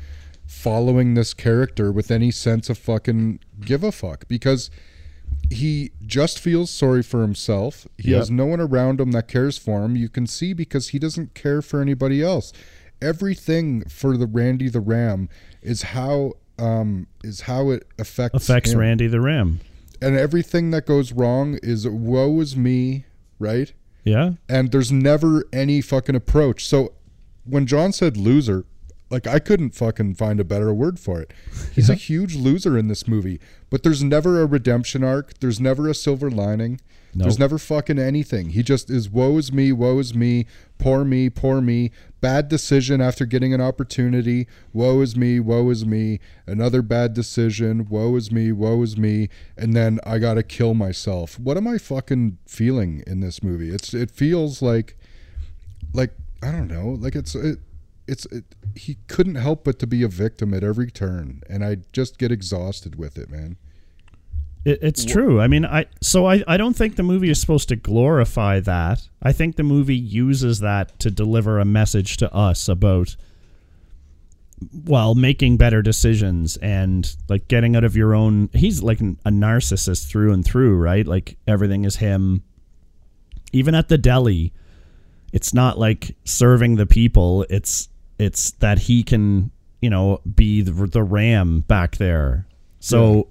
[0.45, 4.69] following this character with any sense of fucking give a fuck because
[5.51, 7.85] he just feels sorry for himself.
[7.97, 8.19] He Yep.
[8.19, 9.95] has no one around him that cares for him.
[9.95, 12.53] You can see because he doesn't care for anybody else.
[13.01, 15.27] everything for the Randy the Ram
[15.63, 18.79] is how um is how it affects Affects him.
[18.79, 19.59] Randy the Ram.
[20.01, 23.05] and everything that goes wrong is woe is me,
[23.39, 23.73] right?
[24.03, 24.33] Yeah.
[24.47, 26.65] And there's never any fucking approach.
[26.67, 26.93] So
[27.43, 28.65] when Jon said loser,
[29.11, 31.33] like I couldn't fucking find a better word for it.
[31.73, 35.39] He's a huge loser in this movie, but there's never a redemption arc.
[35.39, 36.79] There's never a silver lining.
[37.13, 38.51] There's never fucking anything.
[38.51, 40.45] He just is woe is me, woe is me,
[40.77, 41.91] poor me, poor me.
[42.21, 44.47] Bad decision after getting an opportunity.
[44.71, 46.19] Woe is me, woe is me.
[46.47, 47.87] Another bad decision.
[47.89, 49.27] Woe is me, woe is me.
[49.57, 51.37] And then I gotta kill myself.
[51.39, 53.71] What am I fucking feeling in this movie?
[53.71, 54.95] It's it feels like
[55.93, 57.59] like I don't know, like it's it,
[58.11, 58.43] it's it,
[58.75, 62.29] he couldn't help but to be a victim at every turn, and I just get
[62.29, 63.55] exhausted with it, man.
[64.65, 65.39] It, it's true.
[65.39, 69.07] I mean, I so I, I don't think the movie is supposed to glorify that.
[69.23, 73.15] I think the movie uses that to deliver a message to us about
[74.85, 80.09] well, making better decisions and like getting out of your own he's like a narcissist
[80.09, 81.07] through and through, right?
[81.07, 82.43] Like everything is him.
[83.53, 84.53] Even at the deli,
[85.31, 87.87] it's not like serving the people, it's
[88.21, 92.45] it's that he can, you know, be the, the ram back there.
[92.79, 93.27] So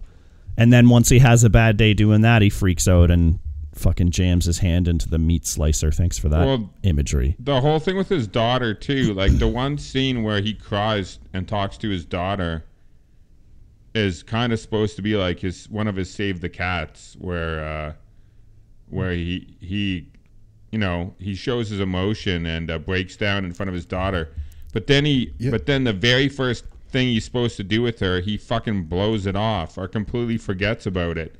[0.56, 3.38] and then once he has a bad day doing that, he freaks out and
[3.74, 5.90] fucking jams his hand into the meat slicer.
[5.90, 7.36] Thanks for that Well, imagery.
[7.38, 11.48] The whole thing with his daughter too, like the one scene where he cries and
[11.48, 12.64] talks to his daughter
[13.94, 17.64] is kind of supposed to be like his one of his save the cats where
[17.64, 17.92] uh
[18.88, 20.08] where he he
[20.72, 24.32] you know, he shows his emotion and uh, breaks down in front of his daughter.
[24.72, 25.50] But then he Yeah.
[25.50, 29.26] but then the very first thing he's supposed to do with her, he fucking blows
[29.26, 31.34] it off or completely forgets about it.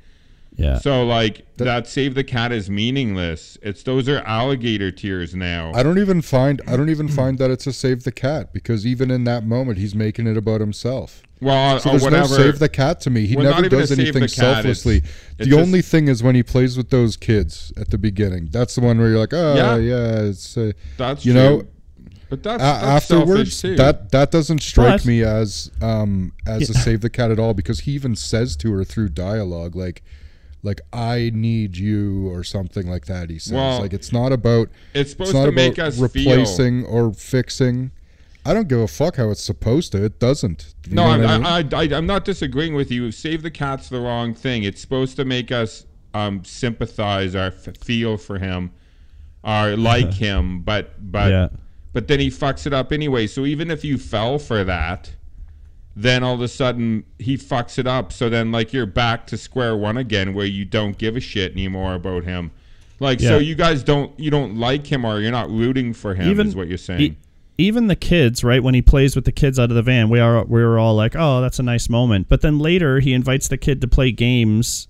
[0.57, 0.79] Yeah.
[0.79, 3.57] So like that, save the cat is meaningless.
[3.61, 5.71] It's those are alligator tears now.
[5.73, 8.85] I don't even find I don't even find that it's a save the cat because
[8.85, 11.23] even in that moment he's making it about himself.
[11.39, 12.29] well, So or there's whatever.
[12.29, 13.25] no save the cat to me.
[13.25, 14.97] He Well, never does anything the cat, selflessly.
[14.97, 17.97] it's- the it's only just- thing is when he plays with those kids at the
[17.97, 18.49] beginning.
[18.51, 19.77] That's the one where you're like, oh Yeah.
[19.77, 21.41] yeah, it's uh, That's you true.
[21.41, 21.63] know
[22.31, 23.75] but that's, that's afterwards too.
[23.75, 27.53] that that doesn't strike But- me as um as a save the cat at all
[27.53, 30.01] because he even says to her through dialogue like
[30.63, 33.29] like I need you or something like that.
[33.31, 35.99] He says Well, like it's not about it's supposed it's not to make about us
[35.99, 37.91] replacing or fixing.
[38.45, 40.03] I don't give a fuck how it's supposed to.
[40.03, 40.73] It doesn't.
[40.87, 41.73] You No, I'm, I mean?
[41.73, 43.11] I, I, I'm not disagreeing with you.
[43.11, 44.63] Save the cat's the wrong thing.
[44.63, 48.71] It's supposed to make us um, sympathize or f- feel for him
[49.43, 51.47] or like him, but but Yeah.
[51.93, 53.27] But then he fucks it up anyway.
[53.27, 55.13] So even if you fell for that,
[55.95, 58.13] then all of a sudden he fucks it up.
[58.13, 61.51] So then like you're back to square one again, where you don't give a shit
[61.51, 62.51] anymore about him.
[62.99, 66.29] Like so, you guys don't you don't like him or you're not rooting for him.
[66.29, 67.01] Even is what you're saying.
[67.01, 67.17] e-
[67.57, 68.63] even the kids, right?
[68.63, 70.95] When he plays with the kids out of the van, we are we were all
[70.95, 74.11] like, "Oh, that's a nice moment." But then later, he invites the kid to play
[74.11, 74.87] games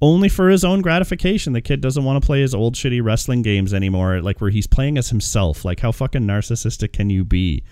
[0.00, 1.52] only for his own gratification.
[1.52, 4.66] The kid doesn't want to play his old shitty wrestling games anymore, like where he's
[4.66, 5.64] playing as himself.
[5.64, 7.62] Like, how fucking narcissistic can you be?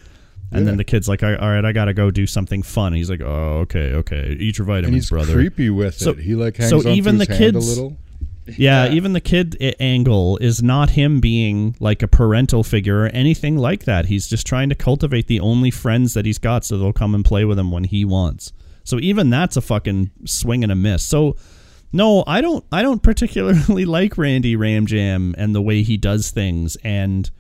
[0.52, 3.20] And then the kid's like, "All right, I gotta go do something fun." He's like,
[3.20, 4.36] "Oh, okay, okay.
[4.38, 6.20] Eat your and vitamins, he's brother." creepy with So- it.
[6.20, 7.96] He like hangs so onto even his the kids- a little.
[8.56, 13.56] Yeah, even the kid angle is not him being like a parental figure or anything
[13.58, 14.06] like that.
[14.06, 17.24] He's just trying to cultivate the only friends that he's got so they'll come and
[17.24, 18.52] play with him when he wants.
[18.84, 21.02] So even that's a fucking swing and a miss.
[21.02, 21.34] So
[21.92, 26.76] no, I don't I don't particularly like Randy Ramjam and the way he does things
[26.84, 27.30] and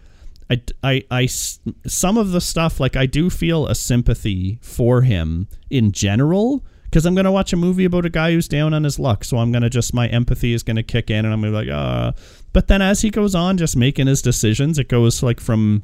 [0.48, 5.48] I, I, I, some of the stuff like I do feel a sympathy for him
[5.70, 8.98] in general because I'm gonna watch a movie about a guy who's down on his
[8.98, 11.66] luck, so I'm gonna just my empathy is gonna kick in and I'm gonna be
[11.66, 12.12] like, ah.
[12.52, 15.82] But then as he goes on, just making his decisions, it goes like from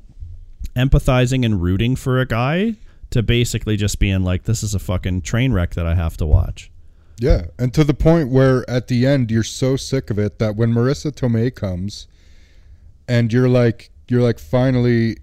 [0.76, 2.76] empathizing and rooting for a guy
[3.10, 6.26] to basically just being like, this is a fucking train wreck that I have to
[6.26, 6.71] watch.
[7.22, 10.56] Yeah, and to the point where at the end you're so sick of it that
[10.56, 12.08] when Marisa Tomei comes,
[13.06, 15.18] and you're like, you're like, finally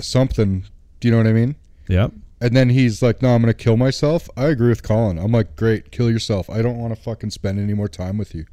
[0.00, 0.64] something.
[1.00, 1.54] Do you know what I mean?
[1.88, 2.08] Yeah.
[2.40, 5.16] And then he's like, "No, I'm gonna kill myself." I agree with Colin.
[5.18, 6.50] I'm like, "Great, kill yourself.
[6.50, 8.46] I don't want to fucking spend any more time with you."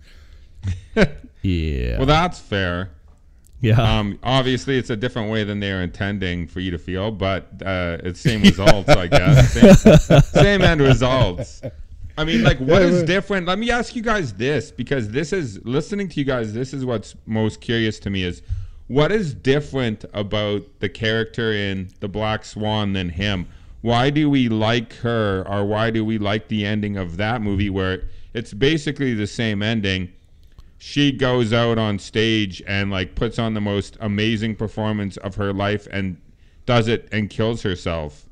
[1.44, 1.98] Yeah.
[1.98, 2.92] well, that's fair.
[3.62, 3.82] yeah.
[3.82, 7.48] Um, obviously, it's a different way than they were intending for you to feel, but
[7.66, 9.54] uh, it's same results, I guess.
[10.04, 11.64] Same, same end results.
[12.18, 13.48] I mean, like, what Yeah, is but- different?
[13.48, 16.54] Let me ask you guys this, because this is listening to you guys.
[16.54, 18.42] This is what's most curious to me is
[18.88, 23.48] what is different about the character in the Black Swan than him.
[23.82, 27.70] Why do we like her, or why do we like the ending of that movie
[27.70, 30.12] where it's basically the same ending?
[30.84, 35.54] she goes out on stage and like puts on the most amazing performance of her
[35.54, 36.18] life and
[36.66, 38.26] does it and kills herself.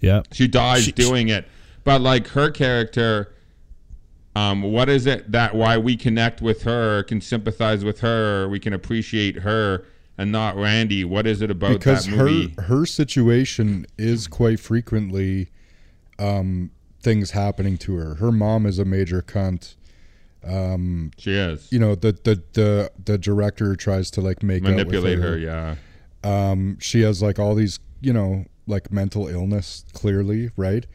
[0.00, 0.20] Yeah.
[0.32, 1.48] She dies She- doing it.
[1.84, 3.34] But like her character,
[4.36, 8.60] um, what is it that why we connect with her, can sympathize with her, we
[8.60, 9.84] can appreciate her
[10.16, 11.04] and not Randy?
[11.04, 12.54] What is it about because that her movie?
[12.56, 15.50] her her situation is quite frequently
[16.18, 18.14] um, things happening to her.
[18.16, 19.76] Her mom is a major cunt.
[20.44, 21.70] Um, she is.
[21.72, 25.76] You know the the the the director tries to like make Manipulate with her, yeah.
[26.24, 30.86] Um, she has like all these you know like mental illness clearly, right?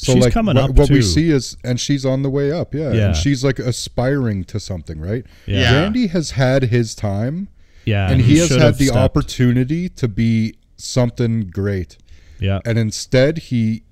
[0.00, 2.52] So She's like coming what, up, what we see is and she's on the way
[2.52, 2.92] up, yeah.
[2.92, 3.06] Yeah.
[3.08, 5.26] And she's like aspiring to something, right?
[5.44, 5.60] Yeah.
[5.60, 5.74] Yeah.
[5.82, 7.48] Randy has had his time.
[7.84, 8.96] Yeah, And and he he has had the stepped.
[8.96, 11.98] opportunity to be something great.
[12.38, 12.60] Yeah.
[12.64, 13.82] And instead he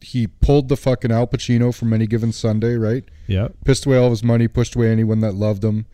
[0.00, 3.02] he pulled the fucking Al Pacino from any given Sunday, right?
[3.26, 3.48] Yeah.
[3.64, 5.86] Pissed away all of his money, pushed away anyone that loved him.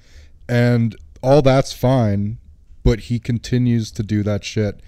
[0.51, 2.37] And all that's fine,
[2.83, 4.81] but he continues to do that shit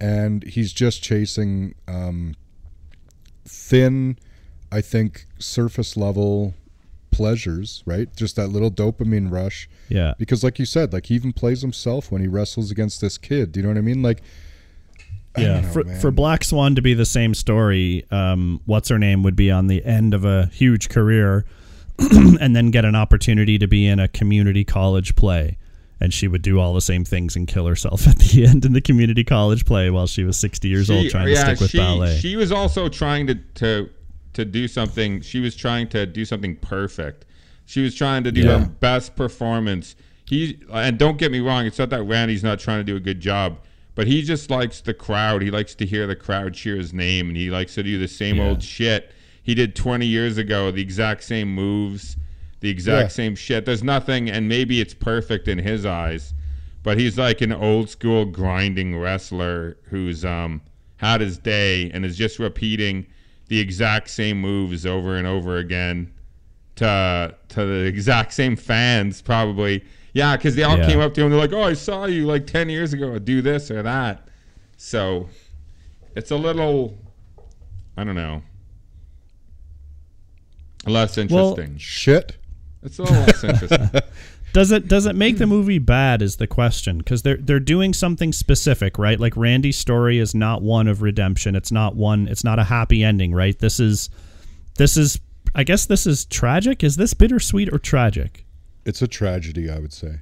[0.00, 2.34] and he's just chasing um
[3.44, 4.18] thin
[4.72, 6.54] I think surface level
[7.10, 8.08] pleasures, right?
[8.16, 9.68] Just that little dopamine rush.
[9.88, 10.14] Yeah.
[10.18, 13.52] Because like you said, like he even plays himself when he wrestles against this kid.
[13.52, 14.02] Do you know what I mean?
[14.02, 14.22] Like
[15.36, 16.00] I Yeah, know, for, man.
[16.00, 19.66] for Black Swan to be the same story, um, what's her name would be on
[19.66, 21.44] the end of a huge career,
[21.98, 25.56] and then get an opportunity to be in a community college play,
[26.00, 28.72] and she would do all the same things and kill herself at the end in
[28.72, 31.78] the community college play while she was sixty years old trying to stick with she,
[31.78, 32.18] ballet.
[32.18, 33.90] She was also trying to, to
[34.34, 35.20] to do something.
[35.20, 37.24] She was trying to do something perfect.
[37.66, 38.58] She was trying to do Yeah.
[38.60, 39.94] her best performance.
[40.24, 43.00] He and don't get me wrong, it's not that Randy's not trying to do a
[43.00, 43.58] good job,
[43.94, 45.42] but he just likes the crowd.
[45.42, 48.08] He likes to hear the crowd cheer his name, and he likes to do the
[48.08, 48.44] same Yeah.
[48.48, 50.70] old shit he did 20 years ago.
[50.70, 52.16] The exact same moves,
[52.60, 53.08] the exact Yeah.
[53.08, 53.64] same shit.
[53.66, 56.32] There's nothing, and maybe it's perfect in his eyes,
[56.82, 60.62] but he's like an old school grinding wrestler who's um
[60.98, 63.04] had his day and is just repeating
[63.52, 66.10] the exact same moves over and over again
[66.74, 69.84] to to the exact same fans probably
[70.14, 70.86] yeah because they all Yeah.
[70.86, 73.42] came up to him they're like oh i saw you like 10 years ago do
[73.42, 74.26] this or that
[74.78, 75.28] so
[76.16, 76.96] it's a little
[77.98, 78.42] i don't know
[80.86, 82.38] less interesting Well, shit.
[82.82, 84.00] It's a little less interesting.
[84.52, 87.94] Does it does it make the movie bad is the question because they're they're doing
[87.94, 89.18] something specific right?
[89.18, 91.56] Like Randy's story is not one of redemption.
[91.56, 93.58] It's not one it's not a happy ending right?
[93.58, 94.10] This is
[94.76, 95.18] this is
[95.54, 96.84] I guess this is tragic?
[96.84, 98.44] Is this bittersweet or tragic?
[98.84, 100.20] It's a tragedy, I would say.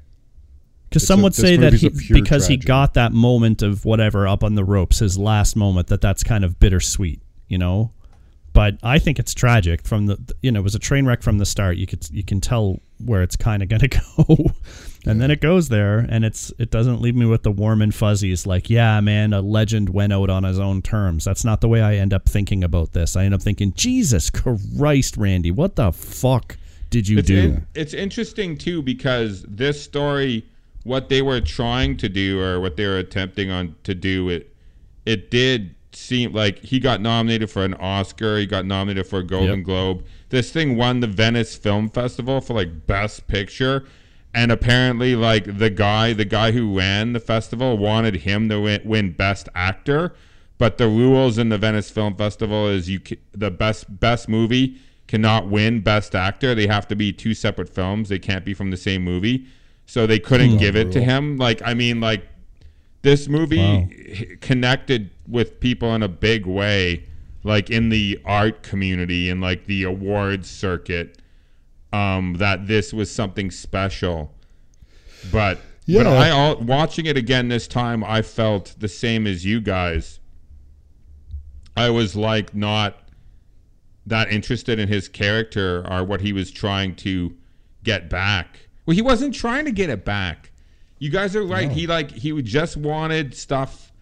[0.88, 3.84] because some a- would say that he, a pure because he got that moment of
[3.84, 7.90] whatever up on the ropes his last moment that that's kind of bittersweet you know
[8.52, 11.38] but I think it's tragic from the you know it was a train wreck from
[11.38, 11.76] the start.
[11.76, 14.36] You could you can tell where it's kind of going to go.
[15.06, 17.94] And then it goes there and it's it doesn't leave me with the warm and
[17.94, 21.24] fuzzies like yeah man a legend went out on his own terms.
[21.24, 23.16] That's not the way I end up thinking about this.
[23.16, 26.58] I end up thinking Jesus Christ Randy what the fuck
[26.90, 27.38] did you it's, do?
[27.38, 30.44] in- it's interesting too because this story
[30.82, 34.54] what they were trying to do or what they were attempting on to do it
[35.06, 39.24] it did seem like he got nominated for an oscar he got nominated for a
[39.24, 39.64] golden Yep.
[39.66, 40.04] globe.
[40.28, 43.84] This thing won the venice film festival for like best picture
[44.32, 48.80] and apparently like the guy the guy who ran the festival wanted him to win,
[48.84, 50.14] win best actor
[50.58, 53.00] but the rules in the venice film festival is you
[53.32, 54.76] the best best movie
[55.08, 56.54] cannot win best actor.
[56.54, 58.10] They have to be two separate films.
[58.10, 59.46] They can't be from the same movie.
[59.86, 61.36] So they couldn't give it to him.
[61.36, 62.28] Like i mean like
[63.02, 63.88] this movie Wow.
[64.40, 67.04] connected with people in a big way
[67.42, 71.20] like in the art community and like the awards circuit
[71.92, 74.32] um that this was something special.
[75.32, 75.58] But
[75.88, 80.20] but i all, watching it again this time i felt the same as you guys.
[81.76, 83.08] I was like not
[84.06, 87.36] that interested in his character or what he was trying to
[87.82, 88.68] get back.
[88.86, 90.49] Well he wasn't trying to get it back
[91.00, 93.92] you guys are right he like he just wanted stuff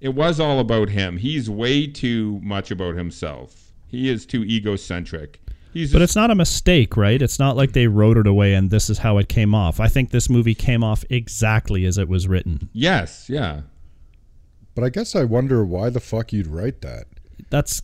[0.00, 5.40] it was all about him he's way too much about himself he is too egocentric
[5.72, 7.20] he's But just- it's not a mistake, right?
[7.22, 9.78] It's not like they wrote it away and this is how it came off.
[9.80, 12.68] I think this movie came off exactly as it was written.
[12.72, 13.62] yes yeah
[14.74, 17.06] But I guess I wonder why the fuck you'd write that.
[17.50, 17.82] That's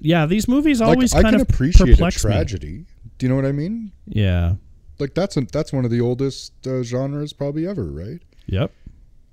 [0.00, 0.24] yeah.
[0.26, 2.30] These movies Like always I kind can of appreciate a perplex me.
[2.32, 2.84] tragedy.
[3.18, 3.92] Do you know what I mean?
[4.06, 4.54] Yeah.
[5.00, 8.20] Like that's a, that's one of the oldest uh, genres probably ever, right?
[8.46, 8.72] Yep.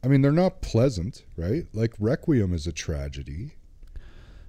[0.03, 1.65] I mean, they're not pleasant, right?
[1.73, 3.53] Like Requiem is a tragedy.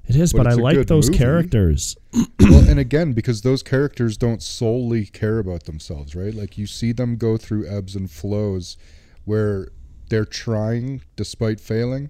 [0.06, 1.18] It is, But but, I like those movie.
[1.18, 1.96] characters.
[2.40, 6.34] well, and again, because those characters don't solely care about themselves, right?
[6.34, 8.78] Like you see them go through ebbs and flows
[9.26, 9.68] where
[10.08, 12.08] they're trying despite failing.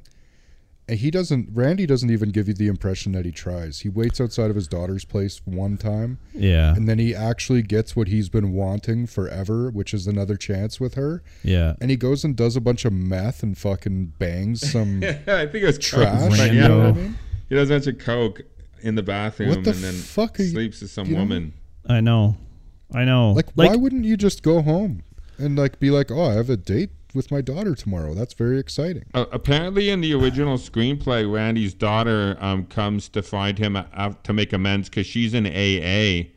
[0.88, 1.50] And he doesn't.
[1.52, 3.80] Randy doesn't even give you the impression that he tries.
[3.80, 6.74] He waits outside of his daughter's place one time, Yeah.
[6.74, 10.94] and then he actually gets what he's been wanting forever, which is another chance with
[10.94, 11.22] her.
[11.44, 11.74] Yeah.
[11.80, 15.46] And he goes and does a bunch of meth and fucking bangs some Yeah, I
[15.46, 16.20] think it was trash.
[16.20, 17.18] Coke, but You know what I mean?
[17.50, 18.40] He does a bunch of coke
[18.80, 21.20] in the bathroom What the and then fuck are you- sleeps with some you know?
[21.20, 21.52] woman.
[21.86, 22.36] I know.
[22.94, 23.32] I know.
[23.32, 25.02] Like, why wouldn't you just go home
[25.36, 28.14] and like be like, oh, I have a date with my daughter tomorrow.
[28.14, 29.04] That's very exciting.
[29.12, 34.32] Uh, apparently, in the original screenplay, Randy's daughter um, comes to find him uh, to
[34.32, 36.30] make amends because she's in AA,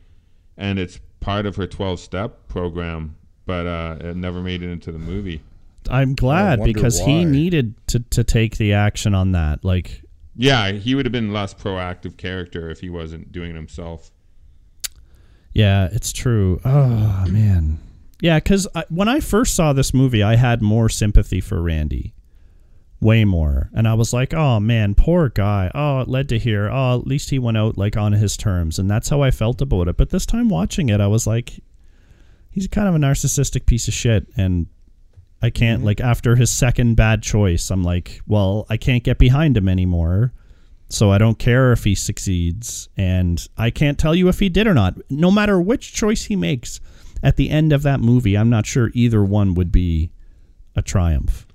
[0.58, 3.16] and it's part of her twelve-step program.
[3.46, 5.40] But uh, it never made it into the movie.
[5.88, 9.64] I'm glad wonder because he needed to, to take the action on that.
[9.64, 10.02] Like,
[10.36, 14.10] Yeah, he would have been less proactive character if he wasn't doing it himself.
[15.52, 16.60] yeah, it's true.
[16.64, 17.78] Oh, man.
[18.22, 22.14] Yeah, because when I first saw this movie, I had more sympathy for Randy.
[23.00, 23.68] Way more.
[23.74, 25.72] And I was like, oh, man, poor guy.
[25.74, 26.70] Oh, it led to here.
[26.70, 28.78] Oh, at least he went out, like, on his terms.
[28.78, 29.96] And that's how I felt about it.
[29.96, 31.60] But this time watching it, I was like,
[32.48, 34.28] he's kind of a narcissistic piece of shit.
[34.36, 34.68] And
[35.42, 35.86] I can't, mm-hmm.
[35.86, 40.32] like, after his second bad choice, I'm like, well, I can't get behind him anymore.
[40.88, 42.88] So I don't care if he succeeds.
[42.96, 44.94] And I can't tell you if he did or not.
[45.10, 46.78] No matter which choice he makes
[47.22, 50.10] at the end of that movie, I'm not sure either one would be
[50.74, 51.46] a triumph.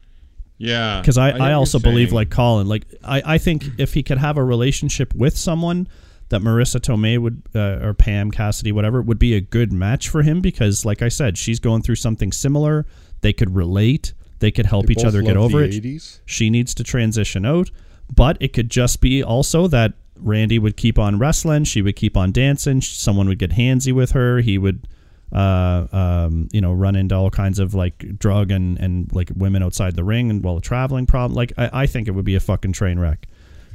[0.59, 4.01] Yeah, Because I, get I, also believe, like Colin, like I, I think if he
[4.01, 5.87] could have a relationship with someone
[6.29, 10.23] that Marisa Tomei would, uh, or Pam Cassidy, whatever, would be a good match for
[10.23, 12.87] him because, like I said, she's going through something similar.
[13.21, 14.13] They could relate.
[14.39, 15.83] They could help They each other get over the it.
[15.83, 16.19] 80s.
[16.25, 17.69] She needs to transition out,
[18.13, 21.65] but it could just be also that Randy would keep on wrestling.
[21.65, 22.81] She would keep on dancing.
[22.81, 24.39] Someone would get handsy with her.
[24.39, 24.87] He would,
[25.31, 29.61] uh, um, you know, run into all kinds of like drug and, and like women
[29.63, 31.35] outside the ring and while a traveling problem.
[31.35, 33.27] Like, I, I think it would be a fucking train wreck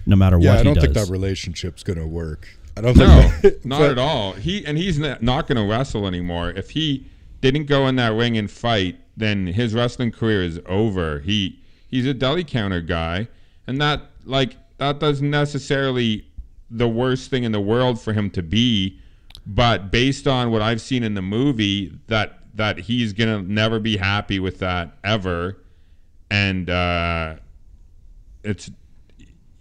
[0.06, 2.48] no matter Yeah, what I don't he think that relationship's gonna work.
[2.76, 4.32] I don't No, think not but- at all.
[4.32, 6.50] He and he's not, not going to wrestle anymore.
[6.50, 7.06] If he
[7.42, 11.18] didn't go in that ring and fight, then his wrestling career is over.
[11.20, 13.28] He he's a deli counter guy,
[13.66, 16.24] and that like that doesn't necessarily
[16.70, 18.98] the worst thing in the world for him to be.
[19.46, 23.96] But based on what I've seen in the movie, that that he's gonna never be
[23.96, 25.58] happy with that ever,
[26.30, 27.36] and uh,
[28.44, 28.70] it's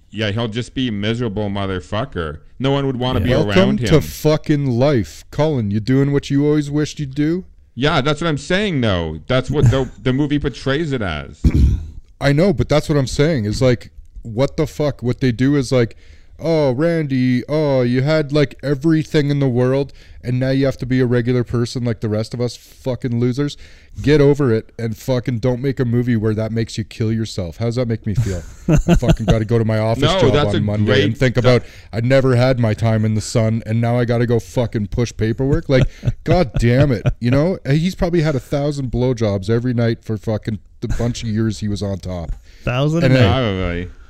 [0.10, 2.42] yeah, he'll just be a miserable motherfucker.
[2.60, 3.88] No one would want to be Welcome around him.
[3.88, 5.72] to fucking life, Colin.
[5.72, 7.46] You doing what you always wished you'd do?
[7.74, 8.82] yeah, that's what I'm saying.
[8.82, 9.20] though.
[9.28, 11.42] that's what the the movie portrays it as.
[12.22, 13.46] I know, but that's what I'm saying.
[13.46, 15.02] Is like, what the fuck?
[15.02, 15.96] What they do is like,
[16.42, 20.86] oh, Randy, oh, you had like everything in the world, and now you have to
[20.86, 23.58] be a regular person like the rest of us, fucking losers.
[24.02, 27.58] Get over it and fucking don't make a movie where that makes you kill yourself.
[27.58, 28.42] How does that make me feel?
[28.70, 31.36] I fucking got to go to my office No, job on Monday great- and think
[31.38, 34.40] about I never had my time in the sun, and now I got to go
[34.40, 35.68] fucking push paperwork.
[35.70, 35.84] Like,
[36.24, 37.58] god damn it, you know?
[37.66, 41.60] Uh, he's probably had a thousand blowjobs every night for fucking the bunch of years
[41.60, 42.32] he was on top
[42.64, 43.86] Thousand And and then- eight.
[43.88, 44.01] Probably.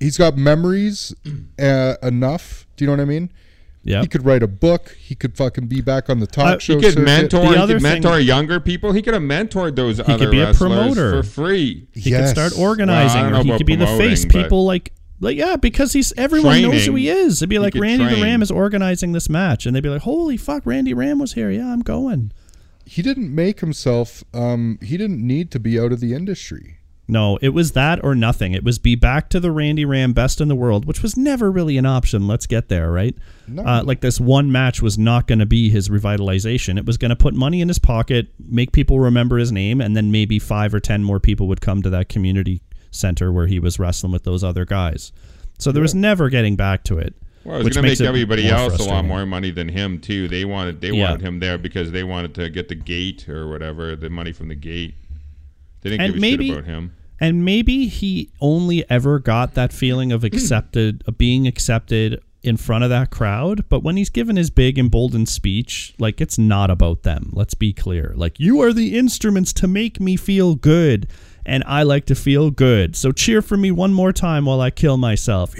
[0.00, 1.14] He's got memories
[1.60, 2.66] uh, enough.
[2.76, 3.30] Do you know what I mean?
[3.82, 4.02] Yeah.
[4.02, 4.94] He could write a book.
[5.00, 6.74] He could fucking be back on the talk Uh, show.
[6.76, 7.04] He could circuit.
[7.04, 7.40] mentor.
[7.40, 8.92] The He other could thing- mentor younger people.
[8.92, 11.22] He could have mentored those other could be a promoter.
[11.22, 11.86] for free.
[11.94, 12.34] He Yes.
[12.34, 14.26] could start organizing, Well, or he could be the face.
[14.26, 14.92] People like,
[15.22, 17.38] like, yeah, because he's everyone knows who he is.
[17.38, 18.22] It'd be like could Randy the.
[18.22, 21.50] Ram is organizing this match, and they'd be like, "Holy fuck, Randy Ram was here!
[21.50, 22.32] Yeah, I'm going."
[22.86, 24.24] He didn't make himself.
[24.34, 26.78] Um, he didn't need to be out of the industry.
[27.10, 28.52] No, it was that or nothing.
[28.52, 31.50] It was be back to the Randy Ram best in the world, which was never
[31.50, 32.26] really an option.
[32.26, 33.14] Let's get there, right?
[33.48, 33.62] No.
[33.64, 36.78] Uh, like this one match was not going to be his revitalization.
[36.78, 39.96] It was going to put money in his pocket, make people remember his name, and
[39.96, 43.58] then maybe five or ten more people would come to that community center where he
[43.58, 45.12] was wrestling with those other guys.
[45.58, 47.14] So there was never getting back to it.
[47.44, 50.28] Well, it was going to make everybody else a lot more money than him too.
[50.28, 51.10] They wanted they Yeah.
[51.10, 54.48] wanted him there because they wanted to get the gate or whatever, the money from
[54.48, 54.94] the gate.
[55.82, 56.92] They didn't And give a maybe- shit about him.
[57.20, 62.84] And maybe he only ever got that feeling of accepted, of being accepted in front
[62.84, 63.68] of that crowd.
[63.68, 67.30] But when he's given his big emboldened speech, like it's not about them.
[67.32, 68.12] Let's be clear.
[68.16, 71.08] Like you are the instruments to make me feel good,
[71.44, 72.96] and I like to feel good.
[72.96, 75.54] So cheer for me one more time while I kill myself.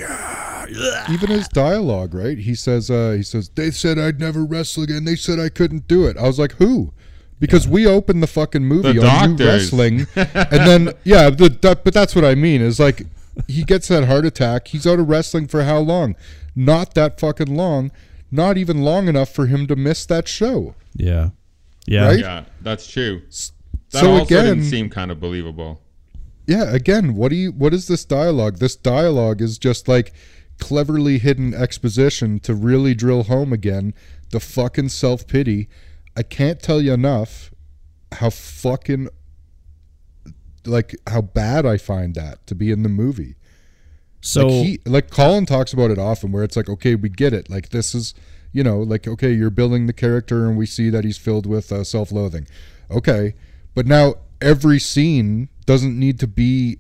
[1.11, 2.39] Even his dialogue, right?
[2.39, 5.05] He says, uh, he says, they said I'd never wrestle again.
[5.05, 6.17] They said I couldn't do it.
[6.17, 6.93] I was like, who?
[7.41, 11.85] Because we opened the fucking movie The on you wrestling, and then yeah, the, that,
[11.85, 13.07] but that's what I mean is like
[13.49, 14.69] he gets that heart attack.
[14.69, 16.17] He's out of wrestling for how long?
[16.55, 17.91] Not that fucking long.
[18.31, 20.75] Not even long enough for him to miss that show.
[20.95, 21.31] Yeah,
[21.87, 22.07] yeah.
[22.07, 22.19] Right?
[22.21, 23.23] Yeah, that's true.
[23.91, 25.81] That so also again, didn't seem kind of believable.
[26.47, 28.59] yeah, again, what do you what is this dialogue?
[28.59, 30.13] This dialogue is just like
[30.59, 33.95] cleverly hidden exposition to really drill home again
[34.31, 35.69] the fucking self-pity.
[36.17, 37.53] I can't tell you enough
[38.13, 39.09] how fucking
[40.67, 43.37] like how bad I find that to be in the movie.
[44.21, 47.33] So like he like Colin talks about it often where it's like okay we get
[47.33, 47.49] it.
[47.49, 48.15] Like this is
[48.53, 51.73] you know like okay you're building the character and we see that he's filled with
[51.73, 52.47] uh, self-loathing.
[52.91, 53.35] Okay.
[53.75, 56.79] But now every scene doesn't need to be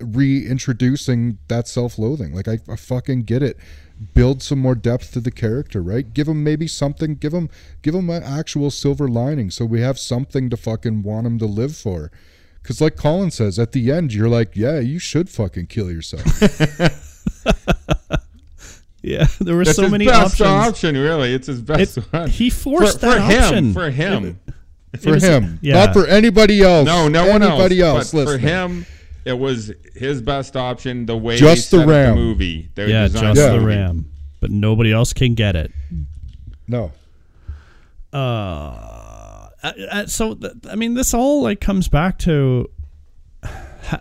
[0.00, 2.34] reintroducing that self-loathing.
[2.34, 3.56] Like I, I fucking get it
[4.14, 7.48] build some more depth to the character right give him maybe something give him
[7.82, 11.46] give him an actual silver lining so we have something to fucking want him to
[11.46, 12.10] live for
[12.62, 16.24] because like colin says at the end you're like yeah you should fucking kill yourself
[19.02, 20.48] yeah, there were That's so his many best options.
[20.48, 21.34] option, really.
[21.34, 22.30] It's his best It- one.
[22.30, 23.72] he forced for, that for him.
[23.74, 24.38] For him.
[25.00, 25.74] for was- him, yeah.
[25.74, 26.86] not for anybody else.
[26.86, 28.12] No, no one anybody else.
[28.12, 28.12] else.
[28.12, 28.86] but for him,
[29.24, 31.06] it was his best option.
[31.06, 32.16] The way Just they the set up Ram.
[32.16, 32.68] the movie.
[32.74, 33.32] They yeah, just Yeah.
[33.48, 33.64] the movie.
[33.66, 34.10] ram,
[34.40, 35.70] but nobody else can get it.
[36.68, 36.92] no,
[38.12, 40.38] uh, so
[40.70, 42.68] I mean, this all like comes back to
[43.42, 44.00] how,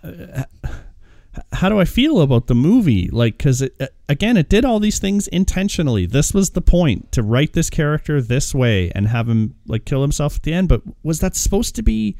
[1.53, 3.07] how do I feel about the movie?
[3.09, 6.05] Like, because it, uh, again, it did all these things intentionally.
[6.05, 10.01] This was the point to write this character this way and have him like kill
[10.01, 10.67] himself at the end.
[10.67, 12.17] But was that supposed to be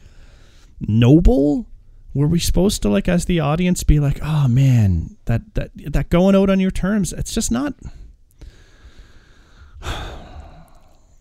[0.79, 1.67] noble?
[2.13, 6.09] Were we supposed to like, as the audience, be like, "Oh man, that that that
[6.09, 7.13] going out on your terms"?
[7.13, 7.73] It's just not.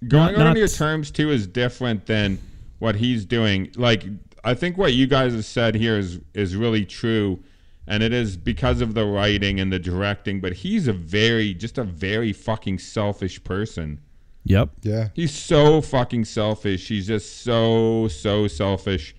[0.09, 2.39] Going Not- on not- your terms too is different than
[2.79, 3.71] what he's doing.
[3.77, 4.05] Like
[4.43, 7.41] I think what you guys have said here is is really true,
[7.87, 10.41] and it is because of the writing and the directing.
[10.41, 14.01] But he's a very just a very fucking selfish person.
[14.45, 14.71] Yep.
[14.83, 16.89] yeah, He's so fucking selfish.
[16.89, 19.15] He's just so so selfish.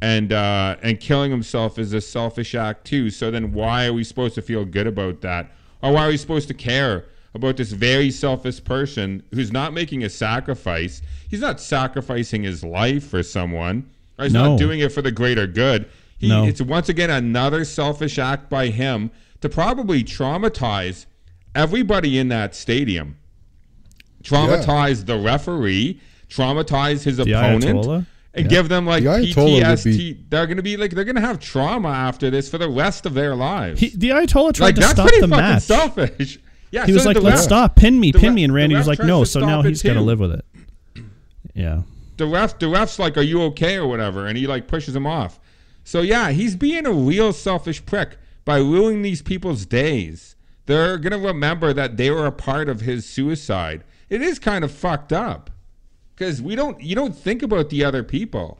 [0.00, 3.10] And uh and killing himself is a selfish act too.
[3.10, 5.50] So then why are we supposed to feel good about that?
[5.82, 10.04] Or why are we supposed to care about this very selfish person who's not making
[10.04, 11.02] a sacrifice?
[11.28, 13.88] He's not sacrificing his life for someone.
[14.18, 14.50] Or he's No.
[14.50, 15.86] not doing it for the greater good.
[16.16, 16.44] He, No.
[16.44, 21.06] It's once again another selfish act by him to probably traumatize
[21.54, 23.16] everybody in that stadium
[24.22, 28.06] traumatize the referee, traumatize his The opponent, Ayatollah?
[28.34, 28.48] And Yeah.
[28.50, 29.96] give them like The PTSD.
[29.96, 33.14] be- They're gonna be like they're gonna have trauma after this for the rest of
[33.14, 33.80] their lives.
[33.80, 35.62] He, the Ayatollah tried like to that's stop pretty the fucking match.
[35.62, 36.38] selfish.
[36.70, 38.74] Yeah, He so was like, "Let's ref- stop, pin me, pin ref- me," and Randy
[38.76, 40.44] was like, "No." So now stop it he's got to live with it.
[41.54, 41.82] Yeah.
[42.18, 45.06] the ref the ref's like, "Are you okay?" or whatever, and he like pushes him
[45.06, 45.40] off.
[45.84, 50.36] So yeah, he's being a real selfish prick by ruining these people's days.
[50.66, 53.82] They're gonna remember that they were a part of his suicide.
[54.10, 55.48] It is kind of fucked up
[56.18, 58.58] because we don't you don't think about the other people.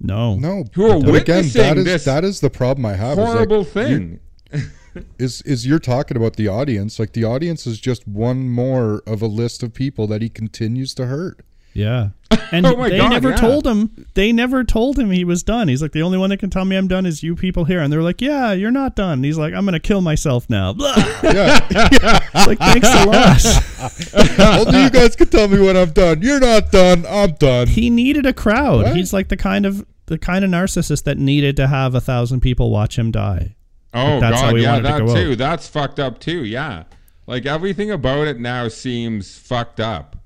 [0.00, 0.36] No.
[0.36, 0.64] no.
[0.74, 3.12] Who are but again, witnessing that is this that is the problem I have.
[3.12, 4.20] is, like, Horrible thing.
[5.18, 6.98] is is you're talking about the audience.
[6.98, 10.94] Like the audience is just one more of a list of people that he continues
[10.94, 11.40] to hurt.
[11.74, 12.10] Yeah.
[12.50, 13.36] And Oh my they God, never yeah.
[13.36, 14.06] told him.
[14.14, 15.68] They never told him he was done.
[15.68, 17.80] He's like, the only one that can tell me I'm done is you people here.
[17.80, 19.18] And they're like, yeah, you're not done.
[19.18, 20.72] And he's like, I'm gonna kill myself now.
[20.72, 20.94] Blah.
[21.22, 21.58] Yeah,
[22.46, 24.66] like, thanks a lot.
[24.66, 26.22] only you guys can tell me when I'm done.
[26.22, 27.04] You're not done.
[27.06, 27.66] I'm done.
[27.66, 28.84] he needed a crowd.
[28.84, 28.96] What?
[28.96, 32.40] He's like the kind of the kind of narcissist that needed to have a thousand
[32.40, 33.56] people watch him die.
[33.92, 35.32] Oh that's how god, yeah, wanted to that go too.
[35.32, 35.38] out.
[35.38, 36.44] That's fucked up too.
[36.44, 36.84] Yeah,
[37.26, 40.16] like everything about it now seems fucked up.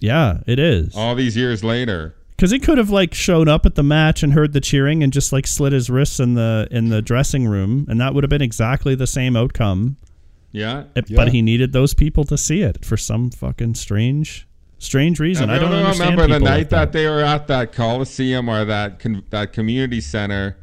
[0.00, 0.94] Yeah, it is.
[0.96, 2.14] All these years later.
[2.36, 5.12] Because he could have like shown up at the match and heard the cheering and
[5.12, 8.30] just like slit his wrists in the in the dressing room, and that would have
[8.30, 9.96] been exactly the same outcome.
[10.52, 10.84] Yeah.
[10.94, 11.16] It- Yeah.
[11.16, 14.46] But he needed those people to see it for some fucking strange,
[14.78, 15.50] strange reason.
[15.50, 16.10] I don't Everyone understand.
[16.12, 16.92] remember the night like that.
[16.92, 20.56] they were at that Coliseum or that con- that community center,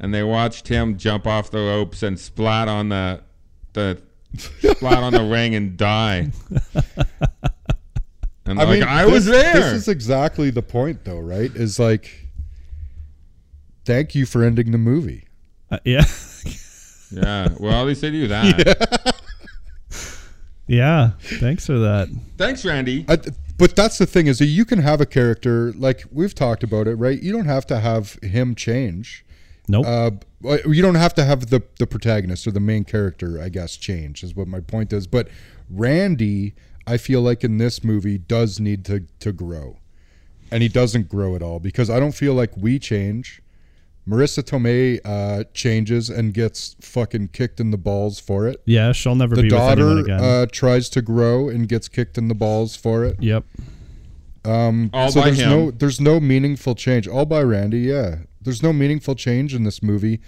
[0.00, 3.20] and they watched him jump off the ropes and splat on the
[3.74, 4.02] the
[4.36, 6.32] splat on the ring and die.
[8.50, 9.54] And I like mean, I this, was there.
[9.54, 11.54] This is exactly the point, though, right?
[11.54, 12.28] Is like,
[13.84, 15.28] thank you for ending the movie.
[15.70, 16.04] Uh, yeah,
[17.12, 17.48] yeah.
[17.58, 19.22] Well, at least they do that.
[20.66, 21.12] yeah.
[21.20, 22.08] Thanks for that.
[22.36, 23.04] Thanks, Randy.
[23.08, 23.18] I,
[23.56, 26.88] but that's the thing is that you can have a character like we've talked about
[26.88, 27.22] it, right?
[27.22, 29.24] You don't have to have him change.
[29.68, 29.86] Nope.
[29.86, 30.10] Uh,
[30.66, 34.24] you don't have to have the the protagonist or the main character, I guess, change
[34.24, 35.06] is what my point is.
[35.06, 35.28] But
[35.68, 36.54] Randy,
[36.92, 39.78] I feel like in this movie does need to to grow,
[40.50, 43.40] and he doesn't grow at all because I don't feel like we change.
[44.08, 48.60] Marisa Tomei uh, changes and gets fucking kicked in the balls for it.
[48.64, 50.20] yeah, she'll never The be with anyone daughter again.
[50.24, 53.22] uh, tries to grow and gets kicked in the balls for it.
[53.22, 53.44] yep.
[54.44, 55.50] Um, All so by there's him.
[55.50, 57.06] no there's no meaningful change.
[57.06, 58.20] All by Randy, yeah.
[58.40, 60.20] there's no meaningful change in this movie,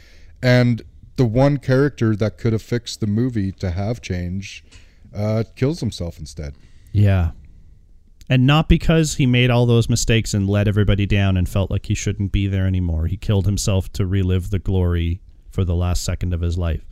[0.42, 0.82] and
[1.16, 4.62] the one character that could have fixed the movie to have change
[5.14, 6.56] uh, kills himself instead.
[6.92, 7.32] Yeah.
[8.28, 11.86] And not because he made all those mistakes and let everybody down and felt like
[11.86, 13.06] he shouldn't be there anymore.
[13.06, 16.84] He killed himself to relive the glory for the last second of his life.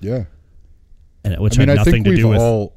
[0.00, 0.24] Yeah,
[1.24, 2.76] And which I mean, had I nothing think to do with all.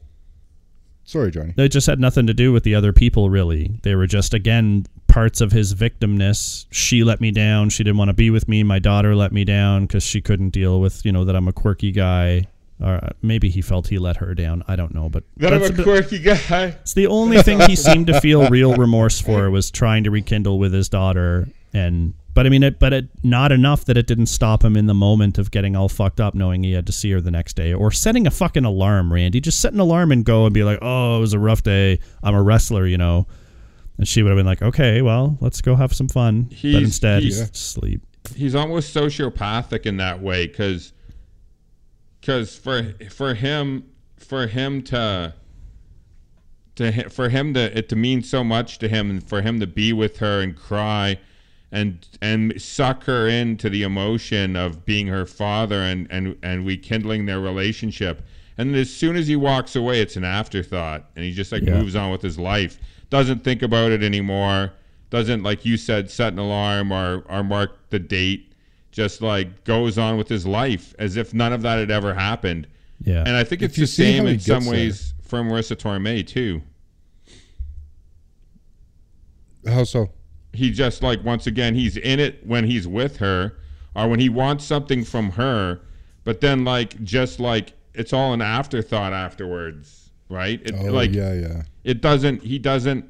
[1.04, 1.54] Sorry, Johnny.
[1.58, 3.80] It just had nothing to do with the other people, really.
[3.82, 6.68] They were just, again, parts of his victimness.
[6.72, 7.70] She let me down.
[7.72, 8.62] She didn't want to be with me.
[8.64, 11.52] My daughter let me down because she couldn't deal with, you know, that I'm a
[11.52, 12.46] quirky guy.
[12.82, 14.64] Or uh, maybe he felt he let her down.
[14.68, 16.76] I don't know, but That I'm that's a bit- quirky guy.
[16.82, 20.58] it's the only thing he seemed to feel real remorse for was trying to rekindle
[20.60, 21.50] with his daughter.
[21.74, 24.86] And but I mean, it but it not enough that it didn't stop him in
[24.86, 27.56] the moment of getting all fucked up, knowing he had to see her the next
[27.58, 29.12] day, or setting a fucking alarm.
[29.12, 31.62] Randy, just set an alarm and go and be like, "Oh, it was a rough
[31.64, 32.00] day.
[32.24, 33.28] I'm a wrestler," you know.
[33.98, 36.82] And she would have been like, "Okay, well, let's go have some fun." but He's-
[36.84, 38.02] instead, he's- uh, sleep.
[38.36, 40.94] he's almost sociopathic in that way because
[42.20, 43.86] because for for him
[44.18, 45.34] for him to
[46.76, 49.68] to for him to it to mean so much to him and for him to
[49.68, 51.18] be with her and cry
[51.72, 57.26] and and suck her into the emotion of being her father and and and rekindling
[57.26, 58.26] their relationship.
[58.58, 61.80] And as soon as he walks away it's an afterthought and he just like Yeah.
[61.80, 62.80] moves on with his life.
[63.10, 64.74] Doesn't think about it anymore.
[65.10, 68.49] Doesn't like you said set an alarm or or mark the date
[69.00, 72.68] just like goes on with his life as if none of that had ever happened
[73.02, 73.20] Yeah.
[73.26, 74.74] and i think If it's you the same in some gets there.
[74.74, 76.62] ways for marisa tomei too
[79.66, 80.10] How so?
[80.52, 83.58] he just like once again he's in it when he's with her
[83.96, 85.80] or when he wants something from her
[86.26, 91.34] but then like just like it's all an afterthought afterwards right it, Oh, like yeah,
[91.34, 91.62] yeah.
[91.84, 93.06] it doesn't he doesn't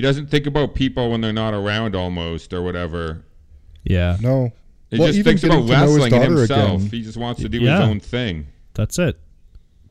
[0.00, 3.22] he doesn't think about people when they're not around almost or whatever
[3.84, 4.16] yeah.
[4.20, 4.52] No.
[4.90, 6.90] he Well, just thinks about getting to know his wrestling and daughter himself again.
[6.90, 7.80] he just wants to do Yeah.
[7.80, 9.18] his own thing That's it.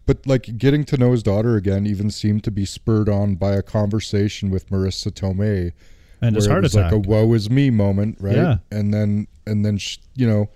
[0.06, 3.54] But like getting to know his daughter again even seemed to be spurred on by
[3.54, 5.74] a conversation with Marisa Tomei,
[6.22, 6.92] And his where heart it was attack.
[6.94, 8.36] like a "woe is me" moment, right?
[8.36, 8.58] Yeah.
[8.72, 10.50] And then and then sh- you know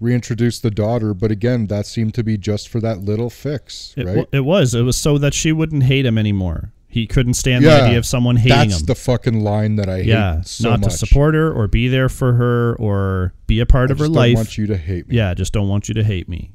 [0.00, 4.04] reintroduce the daughter, but again, that seemed to be just for that little fix, It,
[4.06, 4.16] right?
[4.18, 4.74] wa- it was.
[4.74, 6.70] It was so that she wouldn't hate him anymore.
[6.88, 8.70] He couldn't stand the idea of someone hating That's him.
[8.70, 10.92] That's the fucking line that I yeah, hate so not much.
[10.92, 14.06] to support her or be there for her or be a part I of her
[14.06, 14.28] just life.
[14.34, 15.16] don't want you to hate me.
[15.16, 16.52] Yeah, just don't want you to hate me.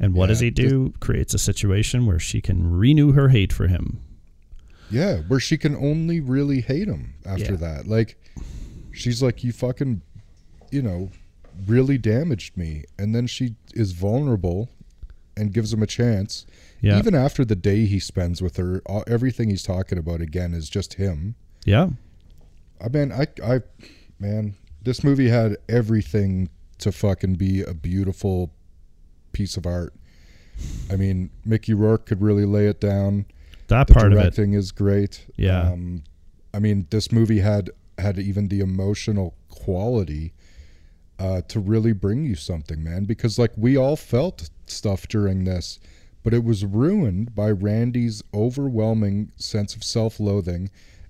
[0.00, 0.92] And what does he do?
[1.00, 4.00] Creates a situation where she can renew her hate for him.
[4.90, 7.56] Yeah, where she can only really hate him after Yeah.
[7.56, 7.86] that.
[7.88, 8.16] Like,
[8.92, 10.02] she's like, you fucking,
[10.70, 11.10] you know,
[11.66, 12.84] really damaged me.
[12.98, 14.68] And then she is vulnerable
[15.36, 16.46] and gives him a chance.
[16.80, 16.98] Yeah.
[16.98, 20.68] Even after the day he spends with her, all, everything he's talking about again is
[20.68, 21.34] just him.
[21.64, 21.88] Yeah.
[22.80, 23.60] I mean, I, I,
[24.20, 28.52] man, this movie had everything to fucking be a beautiful
[29.32, 29.92] piece of art.
[30.90, 33.26] I mean, Mickey Rourke could really lay it down.
[33.68, 34.22] That the part of it.
[34.22, 35.26] directing is great.
[35.36, 35.70] Yeah.
[35.72, 36.04] Um,
[36.54, 40.32] I mean, this movie had had even the emotional quality
[41.18, 43.04] uh, to really bring you something, man.
[43.04, 45.78] Because like we all felt stuff during this,
[46.28, 50.68] but it was ruined by Randy's overwhelming sense of self-loathing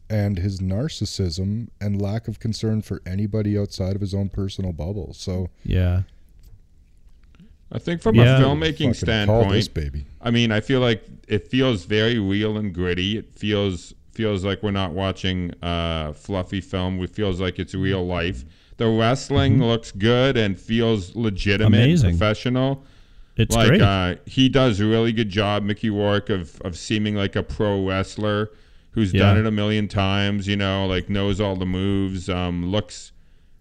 [0.09, 5.13] and his narcissism and lack of concern for anybody outside of his own personal bubble.
[5.15, 6.03] So Yeah.
[7.73, 8.39] i think from Yeah.
[8.39, 10.07] a filmmaking fucking call this standpoint baby.
[10.21, 13.19] I mean, I feel like it feels very real and gritty.
[13.19, 17.03] It feels feels like we're not watching a fluffy film.
[17.03, 18.45] It feels like it's real life.
[18.77, 21.85] The wrestling looks good and feels legitimate, Mm-hmm.
[21.85, 22.11] Amazing.
[22.19, 22.85] professional.
[23.39, 23.81] It's like great.
[23.83, 27.87] Uh, he does a really good job, Mickey Rourke, of of seeming like a pro
[27.87, 28.51] wrestler
[28.91, 29.21] who's Yeah.
[29.21, 30.47] done it a million times.
[30.49, 32.29] You know, like knows all the moves.
[32.29, 33.13] Um, looks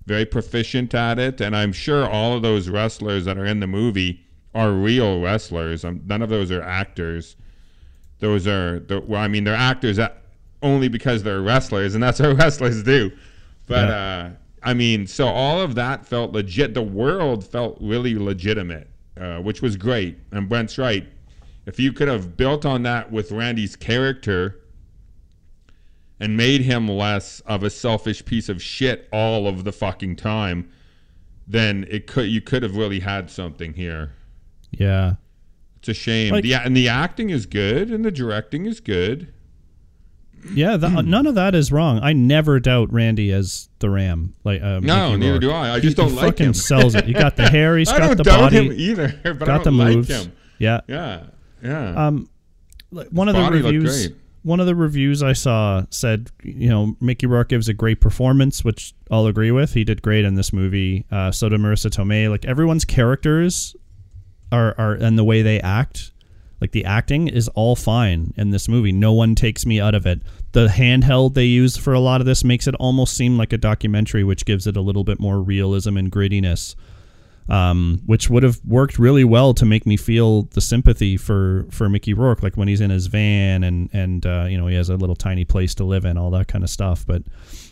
[0.06, 3.68] very proficient at it, and I'm sure all of those wrestlers that are in the
[3.68, 4.22] movie
[4.56, 5.84] are real wrestlers.
[5.86, 7.36] Um, none of those are actors.
[8.20, 10.24] Those are the, well, I mean, they're actors that,
[10.64, 13.12] only because they're wrestlers, and that's what wrestlers do.
[13.68, 14.30] But uh,
[14.64, 16.74] I mean, so all of that felt legit.
[16.74, 20.18] The world felt really legitimate, uh, which was great.
[20.32, 21.07] And Brent's right.
[21.65, 24.59] If you could have built on that with Randy's character
[26.20, 30.70] and made him less of a selfish piece of shit all of the fucking time,
[31.47, 34.11] then it could you could have really had something here.
[34.72, 35.15] yeah.
[35.80, 36.34] It's a shame.
[36.34, 39.32] Like- the and the acting is good and the directing is good.
[40.54, 41.10] Yeah, the, Hmm.
[41.10, 42.00] none of that is wrong.
[42.02, 44.34] I never doubt Randy as the Ram.
[44.44, 45.42] Like uh, No, Mickey neither Rourke.
[45.42, 45.72] do I.
[45.72, 46.54] I He- just don't he like fucking him.
[46.54, 47.06] sells it.
[47.08, 47.78] You got the hair.
[47.78, 48.30] He's I got the body.
[48.30, 48.68] I don't the doubt body.
[48.68, 50.08] him either, but I got the don't like moves.
[50.10, 50.32] him.
[50.60, 50.82] Yeah.
[50.88, 51.24] Yeah,
[51.64, 52.08] yeah.
[52.08, 52.30] Um,
[52.92, 54.10] like, one of the reviews.
[54.44, 58.64] one of the reviews I saw said, you know, Mickey Rourke gives a great performance,
[58.64, 59.74] which I'll agree with.
[59.74, 61.06] He did great in this movie.
[61.12, 62.30] Uh, so did Marisa Tomei.
[62.30, 63.76] Like everyone's characters
[64.52, 66.12] are are and the way they act,
[66.62, 68.91] like the acting is all fine in this movie.
[68.91, 70.22] No one takes me out of it.
[70.51, 73.58] The handheld they use for a lot of this makes it almost seem like a
[73.58, 76.76] documentary, which gives it a little bit more realism and grittiness
[77.49, 81.88] um, which would have worked really well to make me feel the sympathy for for
[81.88, 84.89] Mickey Rourke, like when he's in his van and and uh, you know he has
[84.89, 87.05] a little tiny place to live in, all that kind of stuff.
[87.05, 87.24] But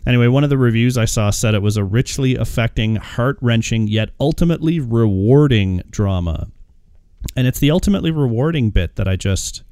[0.07, 3.87] anyway, one of the reviews I saw said it was a richly affecting, heart wrenching,
[3.87, 6.47] yet ultimately rewarding drama,
[7.35, 9.63] and it's the ultimately rewarding bit that I just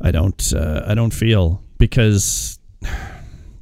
[0.00, 2.58] I don't uh, I don't feel because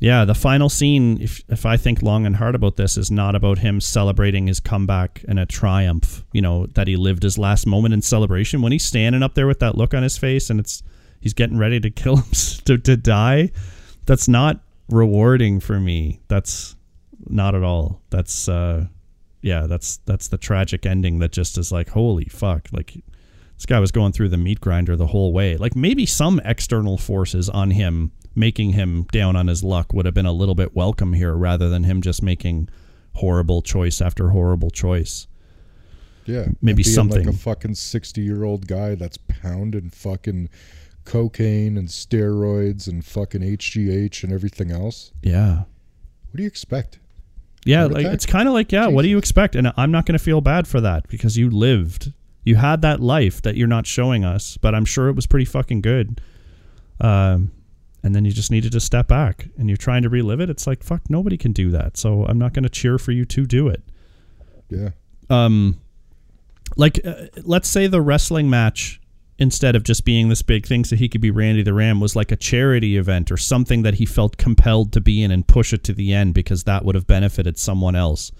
[0.00, 3.34] yeah, the final scene, if if I think long and hard about this, is not
[3.34, 6.24] about him celebrating his comeback and a triumph.
[6.32, 9.46] You know that he lived his last moment in celebration when he's standing up there
[9.46, 10.82] with that look on his face and it's
[11.20, 12.32] he's getting ready to kill him
[12.64, 13.50] to, to die.
[14.06, 14.60] That's not
[14.90, 16.20] rewarding for me.
[16.28, 16.76] That's
[17.26, 18.02] not at all.
[18.10, 18.86] That's uh,
[19.44, 23.02] yeah, that's that's the tragic ending that just is like holy fuck, like.
[23.56, 25.56] This guy was going through the meat grinder the whole way.
[25.56, 30.14] Like maybe some external forces on him making him down on his luck would have
[30.14, 32.68] been a little bit welcome here rather than him just making
[33.14, 35.28] horrible choice after horrible choice.
[36.26, 37.26] Yeah, maybe something.
[37.26, 40.48] like a fucking sixty-year-old guy that's pounding fucking
[41.04, 45.12] cocaine and steroids and fucking HGH and everything else.
[45.22, 45.58] Yeah.
[45.58, 46.98] What do you expect?
[47.64, 48.86] Yeah, like it's kind of like yeah.
[48.88, 49.56] What do you expect?
[49.56, 52.12] And I'm not going to feel bad for that because you lived,
[52.44, 54.56] you had that life that you're not showing us.
[54.56, 56.20] But I'm sure it was pretty fucking good.
[57.00, 57.52] Um,
[58.02, 60.50] and then you just needed to step back and you're trying to relive it.
[60.50, 61.96] It's like fuck, nobody can do that.
[61.96, 63.82] So I'm not going to cheer for you to do it.
[64.68, 64.90] Yeah.
[65.30, 65.80] um
[66.76, 69.00] like uh, let's say the wrestling match
[69.38, 72.14] instead of just being this big thing so he could be Randy the Ram was
[72.14, 75.72] like a charity event or something that he felt compelled to be in and push
[75.72, 78.30] it to the end because that would have benefited someone else.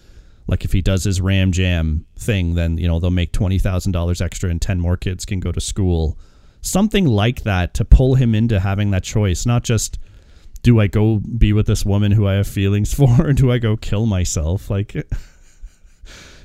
[0.47, 3.93] Like if he does his Ram Jam thing, then you know they'll make twenty thousand
[3.93, 6.19] dollars extra and ten more kids can go to school.
[6.61, 9.99] Something like that to pull him into having that choice, not just
[10.63, 13.59] do I go be with this woman who I have feelings for, or do I
[13.59, 14.71] go kill myself?
[14.71, 14.95] Like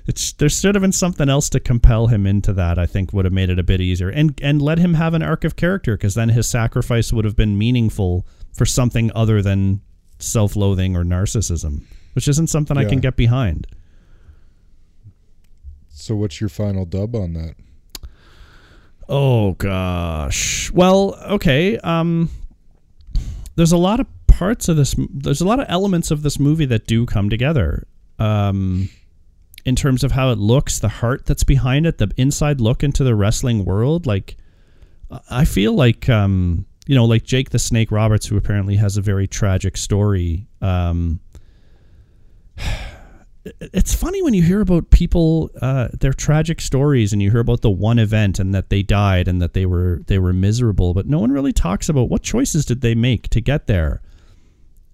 [0.10, 2.80] it's there should have been something else to compel him into that.
[2.80, 5.22] I think would have made it a bit easier, and and let him have an
[5.22, 9.82] arc of character because then his sacrifice would have been meaningful for something other than
[10.18, 11.84] self-loathing or narcissism,
[12.14, 13.68] which isn't something I can get behind.
[15.90, 17.56] So what's your final dub on that?
[19.08, 20.72] Oh gosh.
[20.72, 21.78] Well, okay.
[21.78, 22.32] Um,
[23.56, 24.96] there's a lot of parts of this.
[24.98, 27.86] There's a lot of elements of this movie that do come together.
[28.18, 28.90] Um,
[29.70, 33.04] in terms of how it looks, the heart that's behind it, the inside look into
[33.04, 34.08] the wrestling world.
[34.08, 34.36] Like,
[35.30, 39.02] I feel like, um, you know, like Jake the Snake Roberts, who apparently has a
[39.02, 40.48] very tragic story.
[40.60, 41.20] Um,
[43.46, 47.62] it's funny when you hear about people uh, their tragic stories and you hear about
[47.62, 51.08] the one event and that they died and that they were they were miserable but
[51.08, 54.02] no one really talks about what choices did they make to get there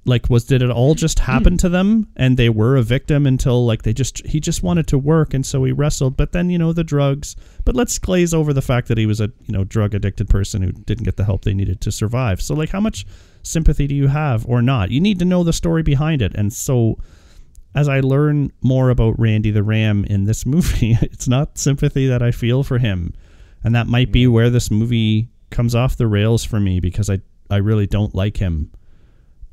[0.05, 1.57] like was did it all just happen hmm.
[1.57, 2.07] to them?
[2.15, 5.45] And they were a victim until like they just he just wanted to work and
[5.45, 6.15] so he wrestled.
[6.15, 7.35] But then you know the drugs
[7.65, 10.61] but let's glaze over the fact that he was a you know drug addicted person
[10.61, 12.41] who didn't get the help they needed to survive.
[12.41, 13.05] So like how much
[13.43, 14.91] sympathy do you have or not?
[14.91, 16.33] You need to know the story behind it.
[16.35, 16.97] And so
[17.73, 22.21] as I learn more about Randy the Ram in this movie, it's not sympathy that
[22.21, 23.13] I feel for him.
[23.63, 27.19] And that might be where this movie comes off the rails for me because I,
[27.49, 28.71] I really don't like him.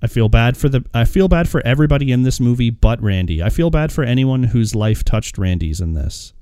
[0.02, 3.42] I feel bad for the I feel bad for everybody in this movie but Randy.
[3.42, 6.32] I feel bad for anyone whose life touched Randy's in this.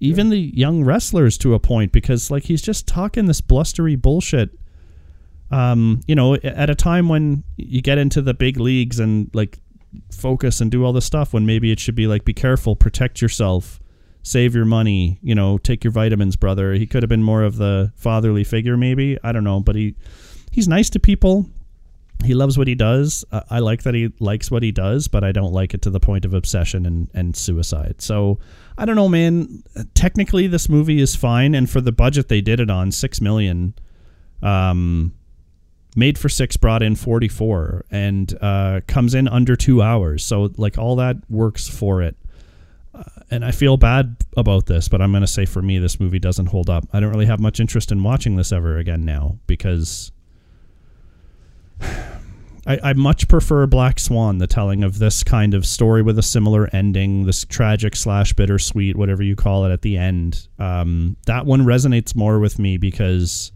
[0.00, 4.50] Even the young wrestlers to a point because like he's just talking this blustery bullshit
[5.50, 9.58] um, you know, at a time when you get into the big leagues and like
[10.12, 13.22] focus and do all this stuff when maybe it should be like be careful protect
[13.22, 13.80] yourself
[14.22, 17.56] save your money you know take your vitamins brother he could have been more of
[17.56, 19.94] the fatherly figure maybe i don't know but he
[20.52, 21.48] he's nice to people
[22.24, 23.24] he loves what he does.
[23.30, 25.90] Uh, i like that he likes what he does but i don't like it to
[25.90, 28.00] the point of obsession and, and suicide.
[28.00, 28.38] So
[28.76, 29.62] i don't know man.
[29.94, 33.74] Technically this movie is fine and for the budget they did it on six million
[34.42, 35.12] um
[35.96, 40.24] made for six brought in 44 and uh, comes in under two hours.
[40.24, 42.16] So like all that works for it.
[42.94, 46.00] Uh, and i feel bad about this but i'm going to say for me this
[46.00, 46.84] movie doesn't hold up.
[46.92, 50.10] I don't really have much interest in watching this ever again now because
[52.66, 56.22] I, I much prefer black swan the telling of this kind of story with a
[56.22, 61.46] similar ending this tragic slash bittersweet whatever you call it at the end um, that
[61.46, 63.52] one resonates more with me because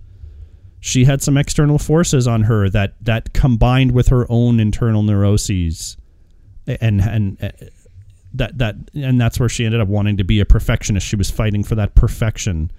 [0.84, 5.96] She had some external forces on her that that combined with her own internal neuroses,
[6.66, 7.50] and and uh,
[8.34, 11.06] that that and that's where she ended up wanting to be a perfectionist.
[11.06, 12.72] She was fighting for that perfection.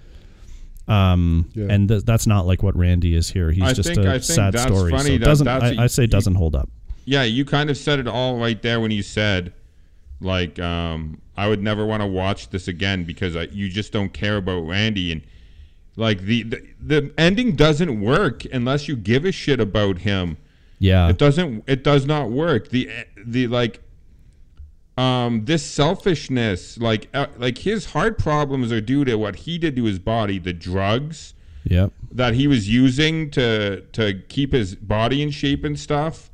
[0.86, 1.66] Um, Yeah.
[1.70, 3.50] and th- that's not like what Randy is here.
[3.50, 4.90] He's I just think- a sad story.
[4.90, 6.68] funny so that doesn't I, I say you- doesn't hold up.
[7.06, 9.52] Yeah, you kind of said it all right there when you said,
[10.20, 14.12] like, um, I would never want to watch this again because I, you just don't
[14.12, 15.22] care about Randy and
[15.96, 20.36] like the, the the ending doesn't work unless you give a shit about him.
[20.80, 21.64] Yeah, It doesn't.
[21.66, 22.68] It does not work.
[22.70, 22.90] The
[23.24, 23.80] the like.
[24.96, 29.74] Um, this selfishness, like, uh, like his heart problems are due to what he did
[29.76, 31.34] to his body, the drugs
[31.64, 36.30] yep, that he was using to to keep his body in shape and stuff.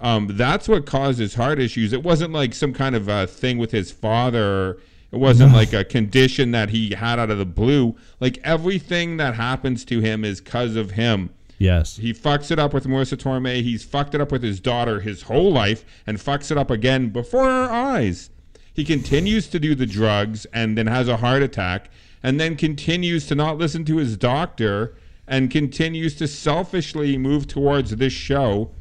[0.00, 1.92] Um, that's what caused his heart issues.
[1.92, 4.78] It wasn't like some kind of a thing with his father.
[5.10, 7.94] It wasn't like a condition that he had out of the blue.
[8.20, 11.30] Like everything that happens to him is because of him.
[11.58, 13.62] Yes, He fucks it up with Marisa Tomei.
[13.62, 17.10] He's fucked it up with his daughter his whole life and fucks it up again
[17.10, 18.30] before our eyes.
[18.72, 21.90] He continues to do the drugs and then has a heart attack
[22.22, 24.96] and then continues to not listen to his doctor
[25.28, 28.72] and continues to selfishly move towards this show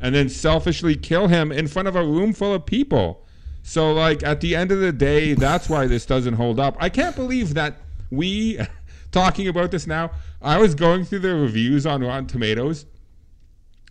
[0.00, 3.24] and then selfishly kill him in front of a room full of people.
[3.62, 6.76] So, like, at the end of the day, that's why this doesn't hold up.
[6.80, 7.76] I can't believe that
[8.10, 8.58] we,
[9.18, 10.10] talking about this now,
[10.40, 12.86] I was going through the reviews on Rotten Tomatoes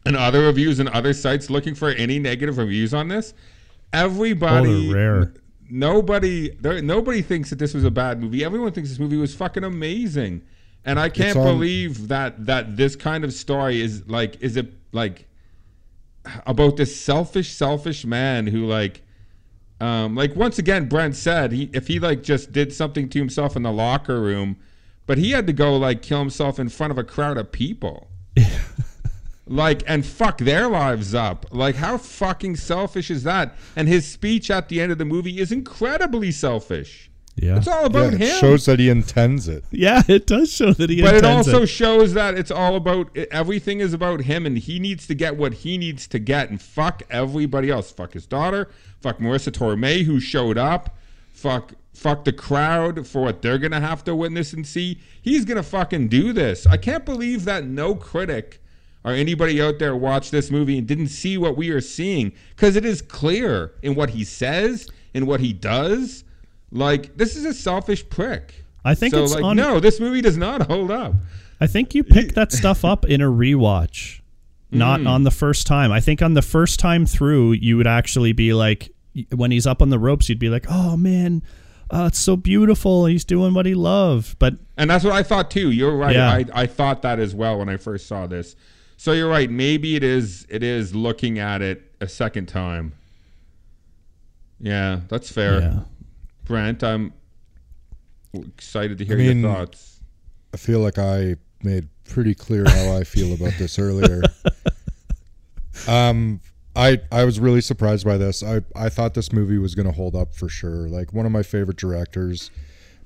[0.06, 3.34] and other reviews and other sites looking for any negative reviews on this.
[3.94, 5.34] Everybody, Oh, rare.
[5.70, 8.44] nobody, there, nobody thinks that this was a bad movie.
[8.44, 10.42] Everyone thinks this movie was fucking amazing,
[10.86, 15.26] and I can't believe that that this kind of story is like, is it like
[16.46, 19.02] about this selfish, selfish man who like,
[19.80, 23.56] um, like once again, Brent said he if he like just did something to himself
[23.56, 24.58] in the locker room,
[25.08, 28.08] but he had to go like kill himself in front of a crowd of people.
[29.48, 31.46] like and fuck their lives up.
[31.52, 33.56] Like how fucking selfish is that?
[33.76, 37.10] And his speech at the end of the movie is incredibly selfish.
[37.38, 38.40] yeah, It's all Yeah, about it him.
[38.40, 39.64] shows that he intends it.
[39.72, 40.02] yeah.
[40.08, 41.02] It does show that he.
[41.02, 44.80] but it intends also shows that it's all about everything is about him and he
[44.80, 48.70] needs to get what he needs to get and fuck everybody else fuck his daughter
[49.00, 50.98] fuck marisa tomei who showed up
[51.38, 55.00] fuck fuck the crowd for what they're gonna have to witness and see.
[55.22, 56.66] He's gonna fucking do this.
[56.68, 58.62] I can't believe that no critic
[59.04, 62.76] or anybody out there watched this movie and didn't see what we are seeing because
[62.76, 66.24] it is clear in what he says in what he does.
[66.72, 68.64] Like this is a selfish prick.
[68.86, 71.14] I think so it's like on- no this movie does not hold up.
[71.60, 74.22] I think you pick that stuff up in a rewatch,
[74.72, 75.08] not Mm.
[75.10, 75.92] on the first time.
[75.92, 78.92] I think on the first time through, you would actually be like,
[79.36, 81.44] when he's up on the ropes, you'd be like, "Oh man,
[81.90, 83.06] uh, it's so beautiful.
[83.06, 85.72] He's doing what he loved." But And that's what I thought too.
[85.72, 86.16] You're right.
[86.16, 86.30] Yeah.
[86.32, 88.56] I, I thought that as well when I first saw this.
[88.98, 89.50] So you're right.
[89.50, 92.94] Maybe it is it is looking at it a second time.
[94.60, 95.60] Yeah, that's fair.
[95.62, 95.80] yeah,
[96.46, 97.14] Brent, I'm
[98.34, 100.00] excited to hear I mean- your thoughts.
[100.54, 104.22] I feel like I made pretty clear how I feel about this earlier.
[105.88, 106.42] Um,
[106.78, 108.44] I I was really surprised by this.
[108.44, 110.88] I I thought this movie was going to hold up for sure.
[110.88, 112.52] Like one of my favorite directors,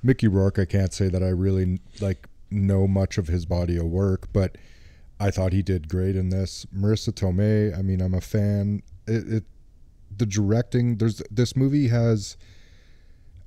[0.03, 0.59] Mickey Rourke.
[0.59, 4.57] I can't say that I really like know much of his body of work, but
[5.19, 6.65] I thought he did great in this.
[6.75, 7.77] Marisa Tomei.
[7.77, 8.83] I mean, I'm a fan.
[9.07, 9.43] It, it
[10.15, 10.97] the directing.
[10.97, 12.35] There's this movie has.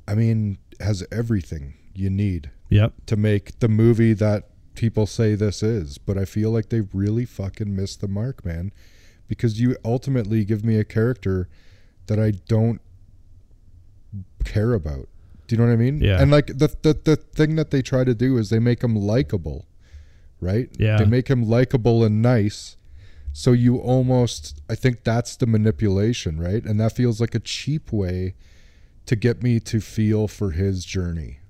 [0.09, 5.63] I mean, has everything you need yep, to make the movie that people say this
[5.63, 8.73] is, but I feel like they really fucking missed the mark, man.
[9.29, 11.49] Because you ultimately give me a character
[12.07, 12.81] that I don't
[14.45, 15.09] care about.
[15.47, 16.01] Do you know what I mean?
[16.01, 16.21] Yeah.
[16.21, 18.97] And like the the the thing that they try to do is they make him
[18.97, 19.67] likable,
[20.41, 20.69] right?
[20.79, 20.99] Yeah.
[20.99, 22.77] They make him likable and nice.
[23.33, 26.65] So you almost I think that's the manipulation, right?
[26.65, 28.35] And that feels like a cheap way
[29.07, 31.41] to get me to feel for his journey,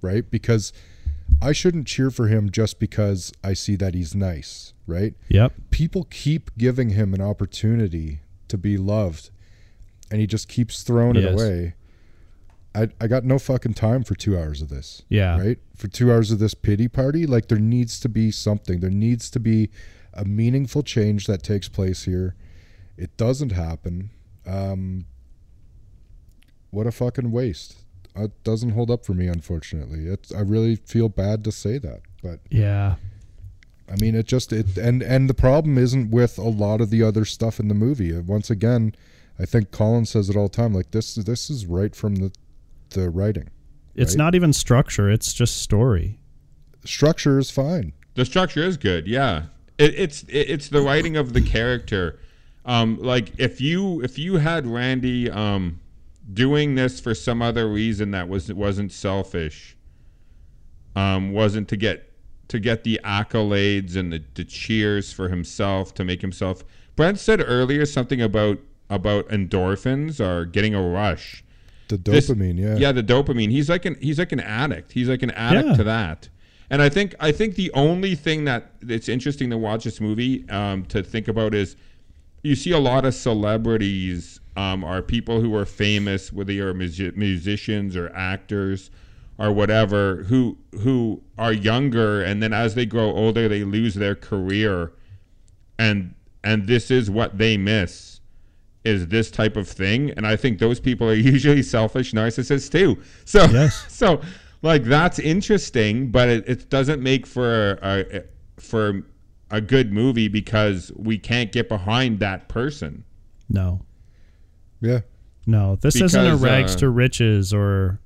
[0.00, 0.30] right?
[0.30, 0.72] Because
[1.40, 5.14] I shouldn't cheer for him just because I see that he's nice, right?
[5.28, 9.30] yep, People keep giving him an opportunity to be loved,
[10.10, 11.74] and he just keeps throwing it away.
[12.74, 15.02] I, I got no fucking time for two hours of this.
[15.08, 15.38] Yeah.
[15.38, 15.58] Right?
[15.76, 18.80] For two hours of this pity party, like there needs to be something.
[18.80, 19.70] There needs to be
[20.14, 22.34] a meaningful change that takes place here.
[22.96, 24.10] It doesn't happen.
[24.46, 25.06] Um,
[26.70, 27.76] what a fucking waste.
[28.14, 30.06] It doesn't hold up for me, unfortunately.
[30.06, 32.96] It's I really feel bad to say that, but yeah,
[33.92, 37.02] I mean, it just it and and the problem isn't with a lot of the
[37.02, 38.16] other stuff in the movie.
[38.16, 38.94] Uh, Once again,
[39.38, 40.72] I think Colin says it all the time.
[40.72, 42.32] Like this, this is right from the
[42.90, 43.50] the writing.
[43.94, 44.18] it's Right.
[44.18, 46.18] not even structure; it's just story.
[46.84, 47.92] Structure is fine.
[48.14, 49.06] The structure is good.
[49.06, 49.44] Yeah,
[49.78, 52.18] it, it's it, it's the writing of the character.
[52.64, 55.80] Um, like if you if you had Randy um,
[56.32, 59.76] doing this for some other reason that was wasn't selfish,
[60.96, 62.11] um, wasn't to get
[62.48, 66.62] to get the accolades and the, the cheers for himself to make himself.
[66.96, 68.58] Brent said earlier something about
[68.90, 71.42] about endorphins or getting a rush.
[71.88, 72.76] The This- dopamine, yeah.
[72.76, 73.50] yeah, the dopamine.
[73.50, 74.92] He's like an he's like an addict.
[74.92, 75.76] He's like an addict Yeah.
[75.76, 76.28] to that.
[76.70, 80.48] And I think I think the only thing that it's interesting to watch this movie
[80.50, 81.76] um, to think about is
[82.42, 87.16] you see a lot of celebrities um, are people who are famous, whether you're musi-
[87.16, 88.90] musicians or actors
[89.42, 94.14] or whatever, who who are younger, and then as they grow older, they lose their
[94.14, 94.92] career,
[95.80, 96.14] and
[96.44, 98.20] and this is what they miss
[98.84, 100.10] is this type of thing.
[100.12, 103.00] And i think those people are usually selfish narcissists too.
[103.24, 103.84] So Yes.
[103.92, 104.20] so
[104.62, 108.22] like that's interesting but it, it doesn't make for a, a
[108.60, 109.02] for
[109.50, 113.04] a good movie because we can't get behind that person.
[113.48, 113.82] No,
[114.80, 115.00] yeah.
[115.46, 118.00] no, this isn't a rags uh, to riches or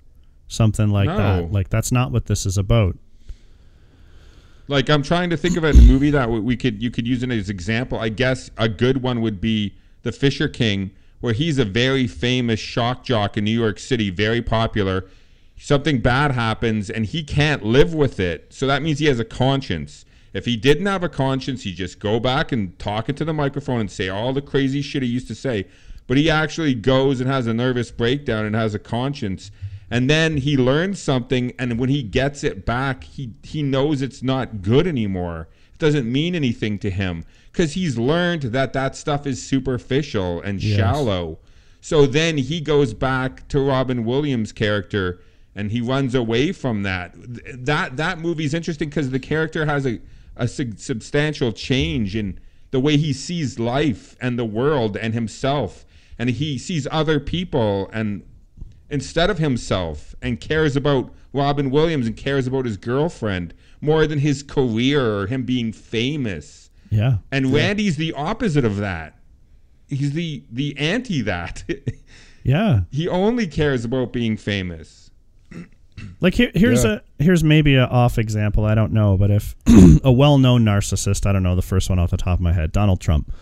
[0.48, 1.16] something like No.
[1.16, 1.52] that.
[1.52, 2.96] Like that's not what this is about.
[4.68, 7.30] like i'm trying to think of a movie that we- could you could use it
[7.30, 9.72] as example i guess a good one would be
[10.02, 10.90] the fisher king
[11.20, 15.04] where he's a very famous shock jock in new york city very popular
[15.56, 19.24] something bad happens and he can't live with it so that means he has a
[19.24, 23.32] conscience if he didn't have a conscience he'd just go back and talk into the
[23.32, 25.64] microphone and say all the crazy shit he used to say
[26.08, 29.52] but he actually goes and has a nervous breakdown and has a conscience
[29.90, 34.22] and then he learns something and when he gets it back he he knows it's
[34.22, 35.48] not good anymore.
[35.74, 40.62] It doesn't mean anything to him because he's learned that that stuff is superficial and
[40.62, 40.76] Yes.
[40.78, 41.38] shallow.
[41.80, 45.20] So then he goes back to robin williams character
[45.54, 47.14] and he runs away from that.
[47.14, 50.00] Th- that that movie's interesting because the character has a,
[50.36, 52.38] a sub- substantial change in
[52.72, 55.86] the way he sees life and the world and himself.
[56.18, 58.22] And he sees other people and
[58.90, 64.18] instead of himself and cares about Robin Williams and cares about his girlfriend more than
[64.20, 66.70] his career or him being famous.
[66.90, 69.18] Yeah, And Randy's the opposite of that.
[69.88, 71.64] He's the the anti that.
[72.44, 72.80] yeah.
[72.90, 75.10] he only cares about being famous.
[76.20, 76.98] Like here, here's Yeah.
[77.18, 78.64] a here's maybe a off example.
[78.66, 79.56] I don't know, but if
[80.04, 82.70] a well-known narcissist, I don't know the first one off the top of my head,
[82.70, 83.32] Donald Trump.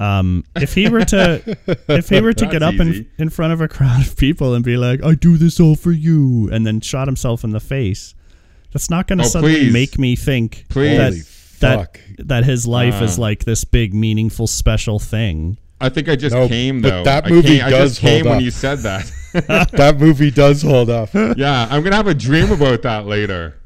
[0.00, 3.60] Um, if he were to if he were to get up in in front of
[3.60, 6.80] a crowd of people and be like, "I do this all for you," and then
[6.80, 8.14] shot himself in the face,
[8.72, 9.72] that's not going to Oh, suddenly please.
[9.72, 10.96] make me think Please.
[10.96, 11.20] that Holy
[11.60, 12.00] that fuck.
[12.26, 13.22] that his life is Ah.
[13.22, 15.58] like this big, meaningful, special thing.
[15.82, 17.04] I think I just No, came but though.
[17.04, 19.10] that I movie came, I does just came hold when you said that.
[19.72, 21.12] that movie does hold up.
[21.36, 23.56] yeah, I'm gonna have a dream about that later.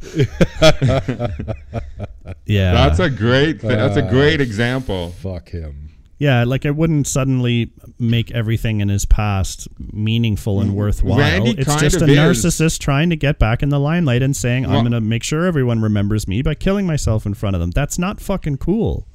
[2.46, 3.60] Yeah, That's a great.
[3.60, 5.10] Th- that's a Uh, great example.
[5.20, 5.90] Fuck him.
[6.24, 11.18] Yeah, like it wouldn't suddenly make everything in his past meaningful and worthwhile.
[11.18, 12.16] Randy it's kind just a is.
[12.16, 15.22] narcissist trying to get back in the limelight and saying, Well- I'm going to make
[15.22, 17.72] sure everyone remembers me by killing myself in front of them.
[17.72, 19.06] That's not fucking cool.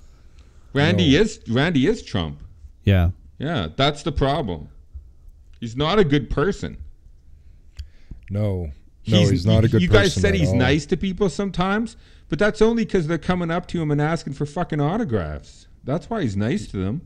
[0.74, 2.38] Randy is Randy is Trump.
[2.84, 3.10] Yeah.
[3.40, 4.70] Yeah, that's the problem.
[5.60, 6.78] He's not a good person.
[8.30, 8.70] No.
[9.08, 10.02] No, he's, not a good You person.
[10.04, 10.58] guys said at he's all.
[10.58, 11.98] nice to people sometimes,
[12.28, 15.66] but that's only because they're coming up to him and asking for fucking autographs.
[15.90, 17.02] That's why he's nice to them.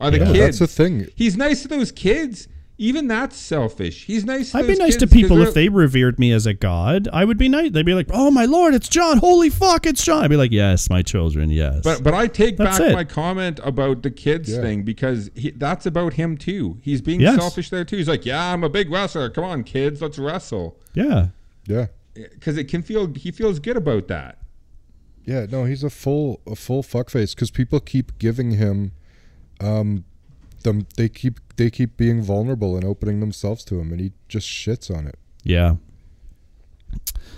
[0.00, 0.58] Are the No, kids?
[0.58, 1.06] that's the thing.
[1.14, 2.48] He's nice to those kids.
[2.76, 4.06] Even that's selfish.
[4.06, 4.50] He's nice.
[4.50, 7.06] To I'd be those nice to people if they're- they revered me as a god.
[7.12, 7.70] I would be nice.
[7.70, 9.18] They'd be like, "Oh my lord, it's Jon!
[9.18, 12.56] Holy fuck, it's Jon!" I'd be like, "Yes, my children, yes." But but I take
[12.56, 12.92] That's back it.
[12.94, 14.60] my comment about the kids Yeah.
[14.62, 16.78] thing because he, that's about him too.
[16.80, 17.36] He's being Yes.
[17.36, 17.96] selfish there too.
[17.96, 19.30] He's like, yeah, I'm a big wrestler.
[19.30, 20.76] Come on, kids, let's wrestle.
[20.94, 21.28] yeah,
[21.68, 21.86] Yeah.
[22.14, 24.38] Because it can feel he feels good about that.
[25.24, 28.92] Yeah, no, he's a full a full fuckface because people keep giving him,
[29.60, 30.04] um,
[30.62, 34.46] them they keep they keep being vulnerable and opening themselves to him, and he just
[34.46, 35.18] shits on it.
[35.42, 35.76] yeah,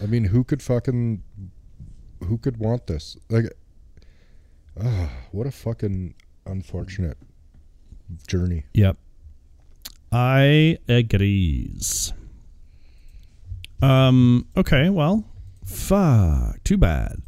[0.02, 1.22] I mean, who could fucking,
[2.24, 3.16] who could want this?
[3.30, 3.52] Like,
[4.82, 6.14] ah, what a fucking
[6.44, 7.18] unfortunate
[8.26, 8.64] journey.
[8.74, 8.96] yep.
[10.12, 12.12] I agrees.
[13.82, 14.46] Um.
[14.56, 14.88] Okay.
[14.88, 15.24] Well.
[15.64, 16.62] Fuck.
[16.64, 17.22] Too bad.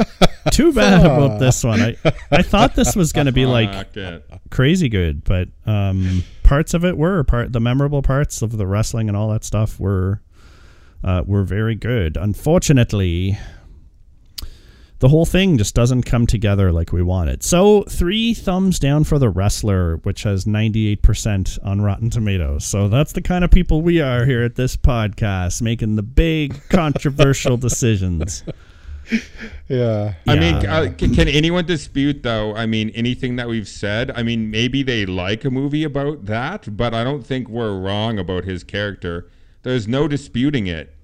[0.50, 1.80] Too bad about this one.
[1.80, 1.96] I
[2.30, 3.94] I thought this was gonna be like
[4.50, 9.08] crazy good, but um, parts of it were part the memorable parts of the wrestling
[9.08, 10.20] and all that stuff were
[11.04, 12.16] uh, were very good.
[12.16, 13.38] Unfortunately,
[14.98, 17.42] the whole thing just doesn't come together like we wanted.
[17.42, 22.64] So three thumbs down for the wrestler, which has ninety eight percent on Rotten Tomatoes.
[22.64, 26.60] So that's the kind of people we are here at this podcast, making the big
[26.68, 28.44] controversial decisions.
[29.68, 30.14] Yeah.
[30.26, 32.54] I mean, uh, can, can anyone dispute though?
[32.54, 34.10] I mean, anything that we've said.
[34.10, 38.18] I mean, maybe they like a movie about that, but I don't think we're wrong
[38.18, 39.30] about his character.
[39.62, 40.94] There's no disputing it.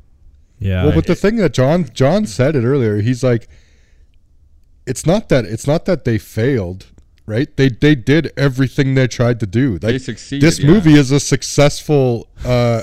[0.58, 0.84] Yeah.
[0.84, 3.48] Well, but the thing that Jon Jon said it earlier, he's like,
[4.86, 6.86] it's not that it's not that they failed,
[7.26, 7.54] right?
[7.56, 9.72] They they did everything they tried to do.
[9.74, 10.70] Like, They succeeded, This yeah.
[10.70, 12.82] movie is a successful uh,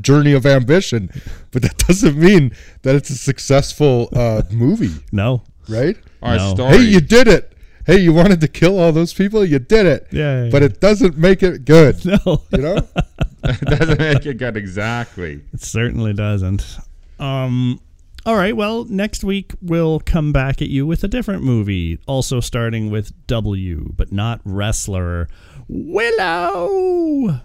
[0.00, 1.10] journey of ambition,
[1.50, 2.52] but that doesn't mean
[2.82, 5.42] that it's a successful uh, movie, no.
[5.68, 5.96] right?
[6.22, 6.54] Our No.
[6.54, 6.78] story.
[6.78, 7.50] Hey, you did it.
[7.86, 9.44] Hey, you wanted to kill all those people.
[9.44, 10.06] You did it.
[10.10, 10.66] Yeah, yeah, But yeah.
[10.66, 12.02] it doesn't make it good.
[12.06, 12.42] No.
[12.52, 12.88] You know.
[13.46, 15.42] It doesn't make it good exactly.
[15.52, 16.78] It certainly doesn't.
[17.18, 17.78] Um
[18.24, 22.40] all right, well, next week we'll come back at you with a different movie, also
[22.40, 25.28] starting with W, but not wrestler
[25.68, 27.40] Willow.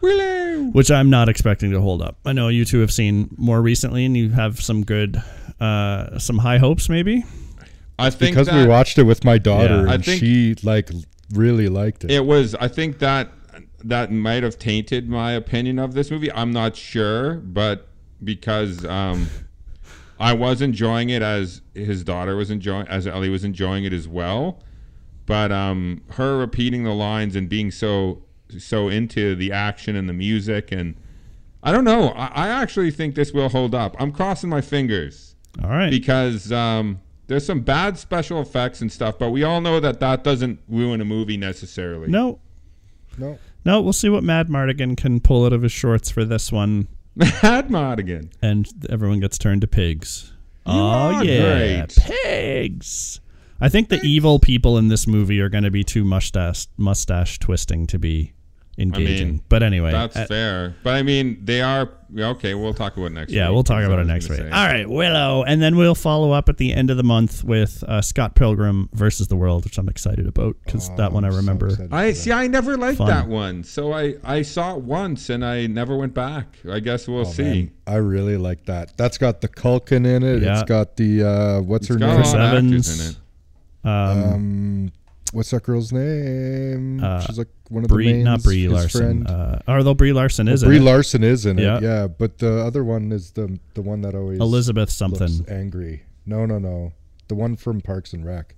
[0.00, 0.70] Willow.
[0.72, 2.18] Which I'm not expecting to hold up.
[2.24, 5.22] I know you two have seen more recently and you have some good
[5.60, 7.24] uh some high hopes maybe.
[7.98, 9.90] I think because that we watched it with my daughter Yeah.
[9.90, 10.90] I and think- she like
[11.32, 12.10] really liked it.
[12.10, 12.54] it was.
[12.54, 13.30] I think that
[13.84, 16.30] that might have tainted my opinion of this movie.
[16.32, 17.88] I'm not sure, but
[18.22, 19.28] because um,
[20.18, 24.06] I was enjoying it as his daughter was enjoying, as Ellie was enjoying it as
[24.08, 24.62] well.
[25.26, 28.22] But um, her repeating the lines and being so
[28.58, 30.94] so into the action and the music and
[31.62, 32.10] I don't know.
[32.10, 33.96] I, I actually think this will hold up.
[33.98, 35.34] I'm crossing my fingers
[35.64, 35.90] All right.
[35.90, 40.22] because um, there's some bad special effects and stuff, but we all know that that
[40.22, 42.08] doesn't ruin a movie necessarily.
[42.08, 42.38] no.
[43.18, 43.38] no.
[43.64, 46.86] No, we'll see what Madmartigan can pull out of his shorts for this one
[47.16, 48.30] Mad Madigan.
[48.40, 50.32] and everyone gets turned to pigs.
[50.66, 51.96] oh yeah, great.
[51.96, 53.20] pigs.
[53.60, 57.40] I think the evil people in this movie are going to be too mustache mustache
[57.40, 58.34] twisting to be
[58.78, 59.28] engaging.
[59.28, 60.76] mean, but anyway, That's uh, fair.
[60.82, 62.54] But I mean, they are okay.
[62.54, 63.32] We'll talk about it next.
[63.32, 63.54] yeah, week.
[63.54, 64.38] we'll talk That's about it next week.
[64.38, 64.56] gonna say.
[64.56, 68.02] right, Willow, and then we'll follow up at the end of the month with uh,
[68.02, 71.36] Scott Pilgrim versus the World, which I'm excited about because that one I I'm so
[71.38, 71.88] remember.
[71.90, 72.32] I see.
[72.32, 73.08] I never liked Fun.
[73.08, 76.56] that one, so I I saw it once and I never went back.
[76.70, 77.32] I guess we'll that.
[77.34, 77.42] see.
[77.42, 78.96] Oh, Man, I really like that.
[78.96, 80.42] That's got the Culkin in it.
[80.42, 80.60] Yeah.
[80.60, 82.22] It's got the uh, what's It's her got name?
[82.22, 83.00] lot of actors Evans.
[83.00, 83.16] in it.
[83.84, 84.92] Um, Um,
[85.32, 87.02] what's that girl's name?
[87.02, 88.24] Uh, She's like one of Brie, the main.
[88.24, 89.26] not Brie Larson.
[89.26, 90.82] Uh, although Brie Larson is in Brie it.
[90.82, 91.78] Larson is in Yeah.
[91.78, 91.82] it.
[91.82, 95.44] Yeah, but the other one is the the one that always Elizabeth looks something.
[95.48, 96.02] angry.
[96.26, 96.92] No, no, no.
[97.28, 98.54] The one from Parks and Rec.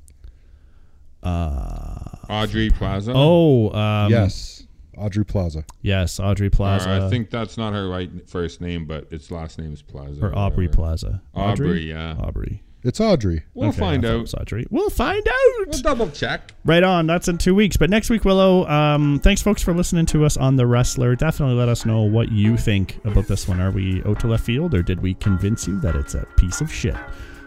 [1.22, 1.98] Uh,
[2.28, 3.12] Audrey Plaza.
[3.14, 4.64] oh, um, yes,
[4.96, 5.64] Audrey Plaza.
[5.82, 7.02] yes, Audrey Or Plaza.
[7.06, 10.24] I think that's not her right first name, but its last name is Plaza.
[10.24, 10.76] or Aubrey whatever.
[10.82, 11.22] Plaza.
[11.34, 12.14] Aubrey, yeah.
[12.20, 12.62] Aubrey.
[12.84, 13.42] It's Audrey.
[13.54, 14.20] We'll Okay, find I thought it out.
[14.22, 14.66] was Audrey.
[14.70, 15.66] We'll find out.
[15.66, 16.52] We'll double check.
[16.64, 17.06] Right on.
[17.08, 17.76] That's in two weeks.
[17.76, 21.16] But next week, Willow, um, thanks, folks, for listening to us on The Wrestler.
[21.16, 23.60] Definitely let us know what you think about this one.
[23.60, 26.60] Are we out to left field, or did we convince you that it's a piece
[26.60, 26.94] of shit?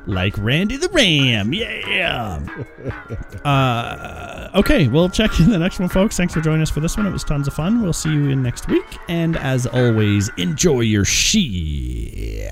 [0.08, 1.54] Like Randy the Ram.
[1.54, 2.40] Yeah.
[3.46, 6.18] uh, okay, we'll check in the next one, folks.
[6.18, 7.06] Thanks for joining us for this one.
[7.06, 7.82] It was tons of fun.
[7.84, 8.84] We'll see you in next week.
[9.08, 12.52] And as always, enjoy your shit.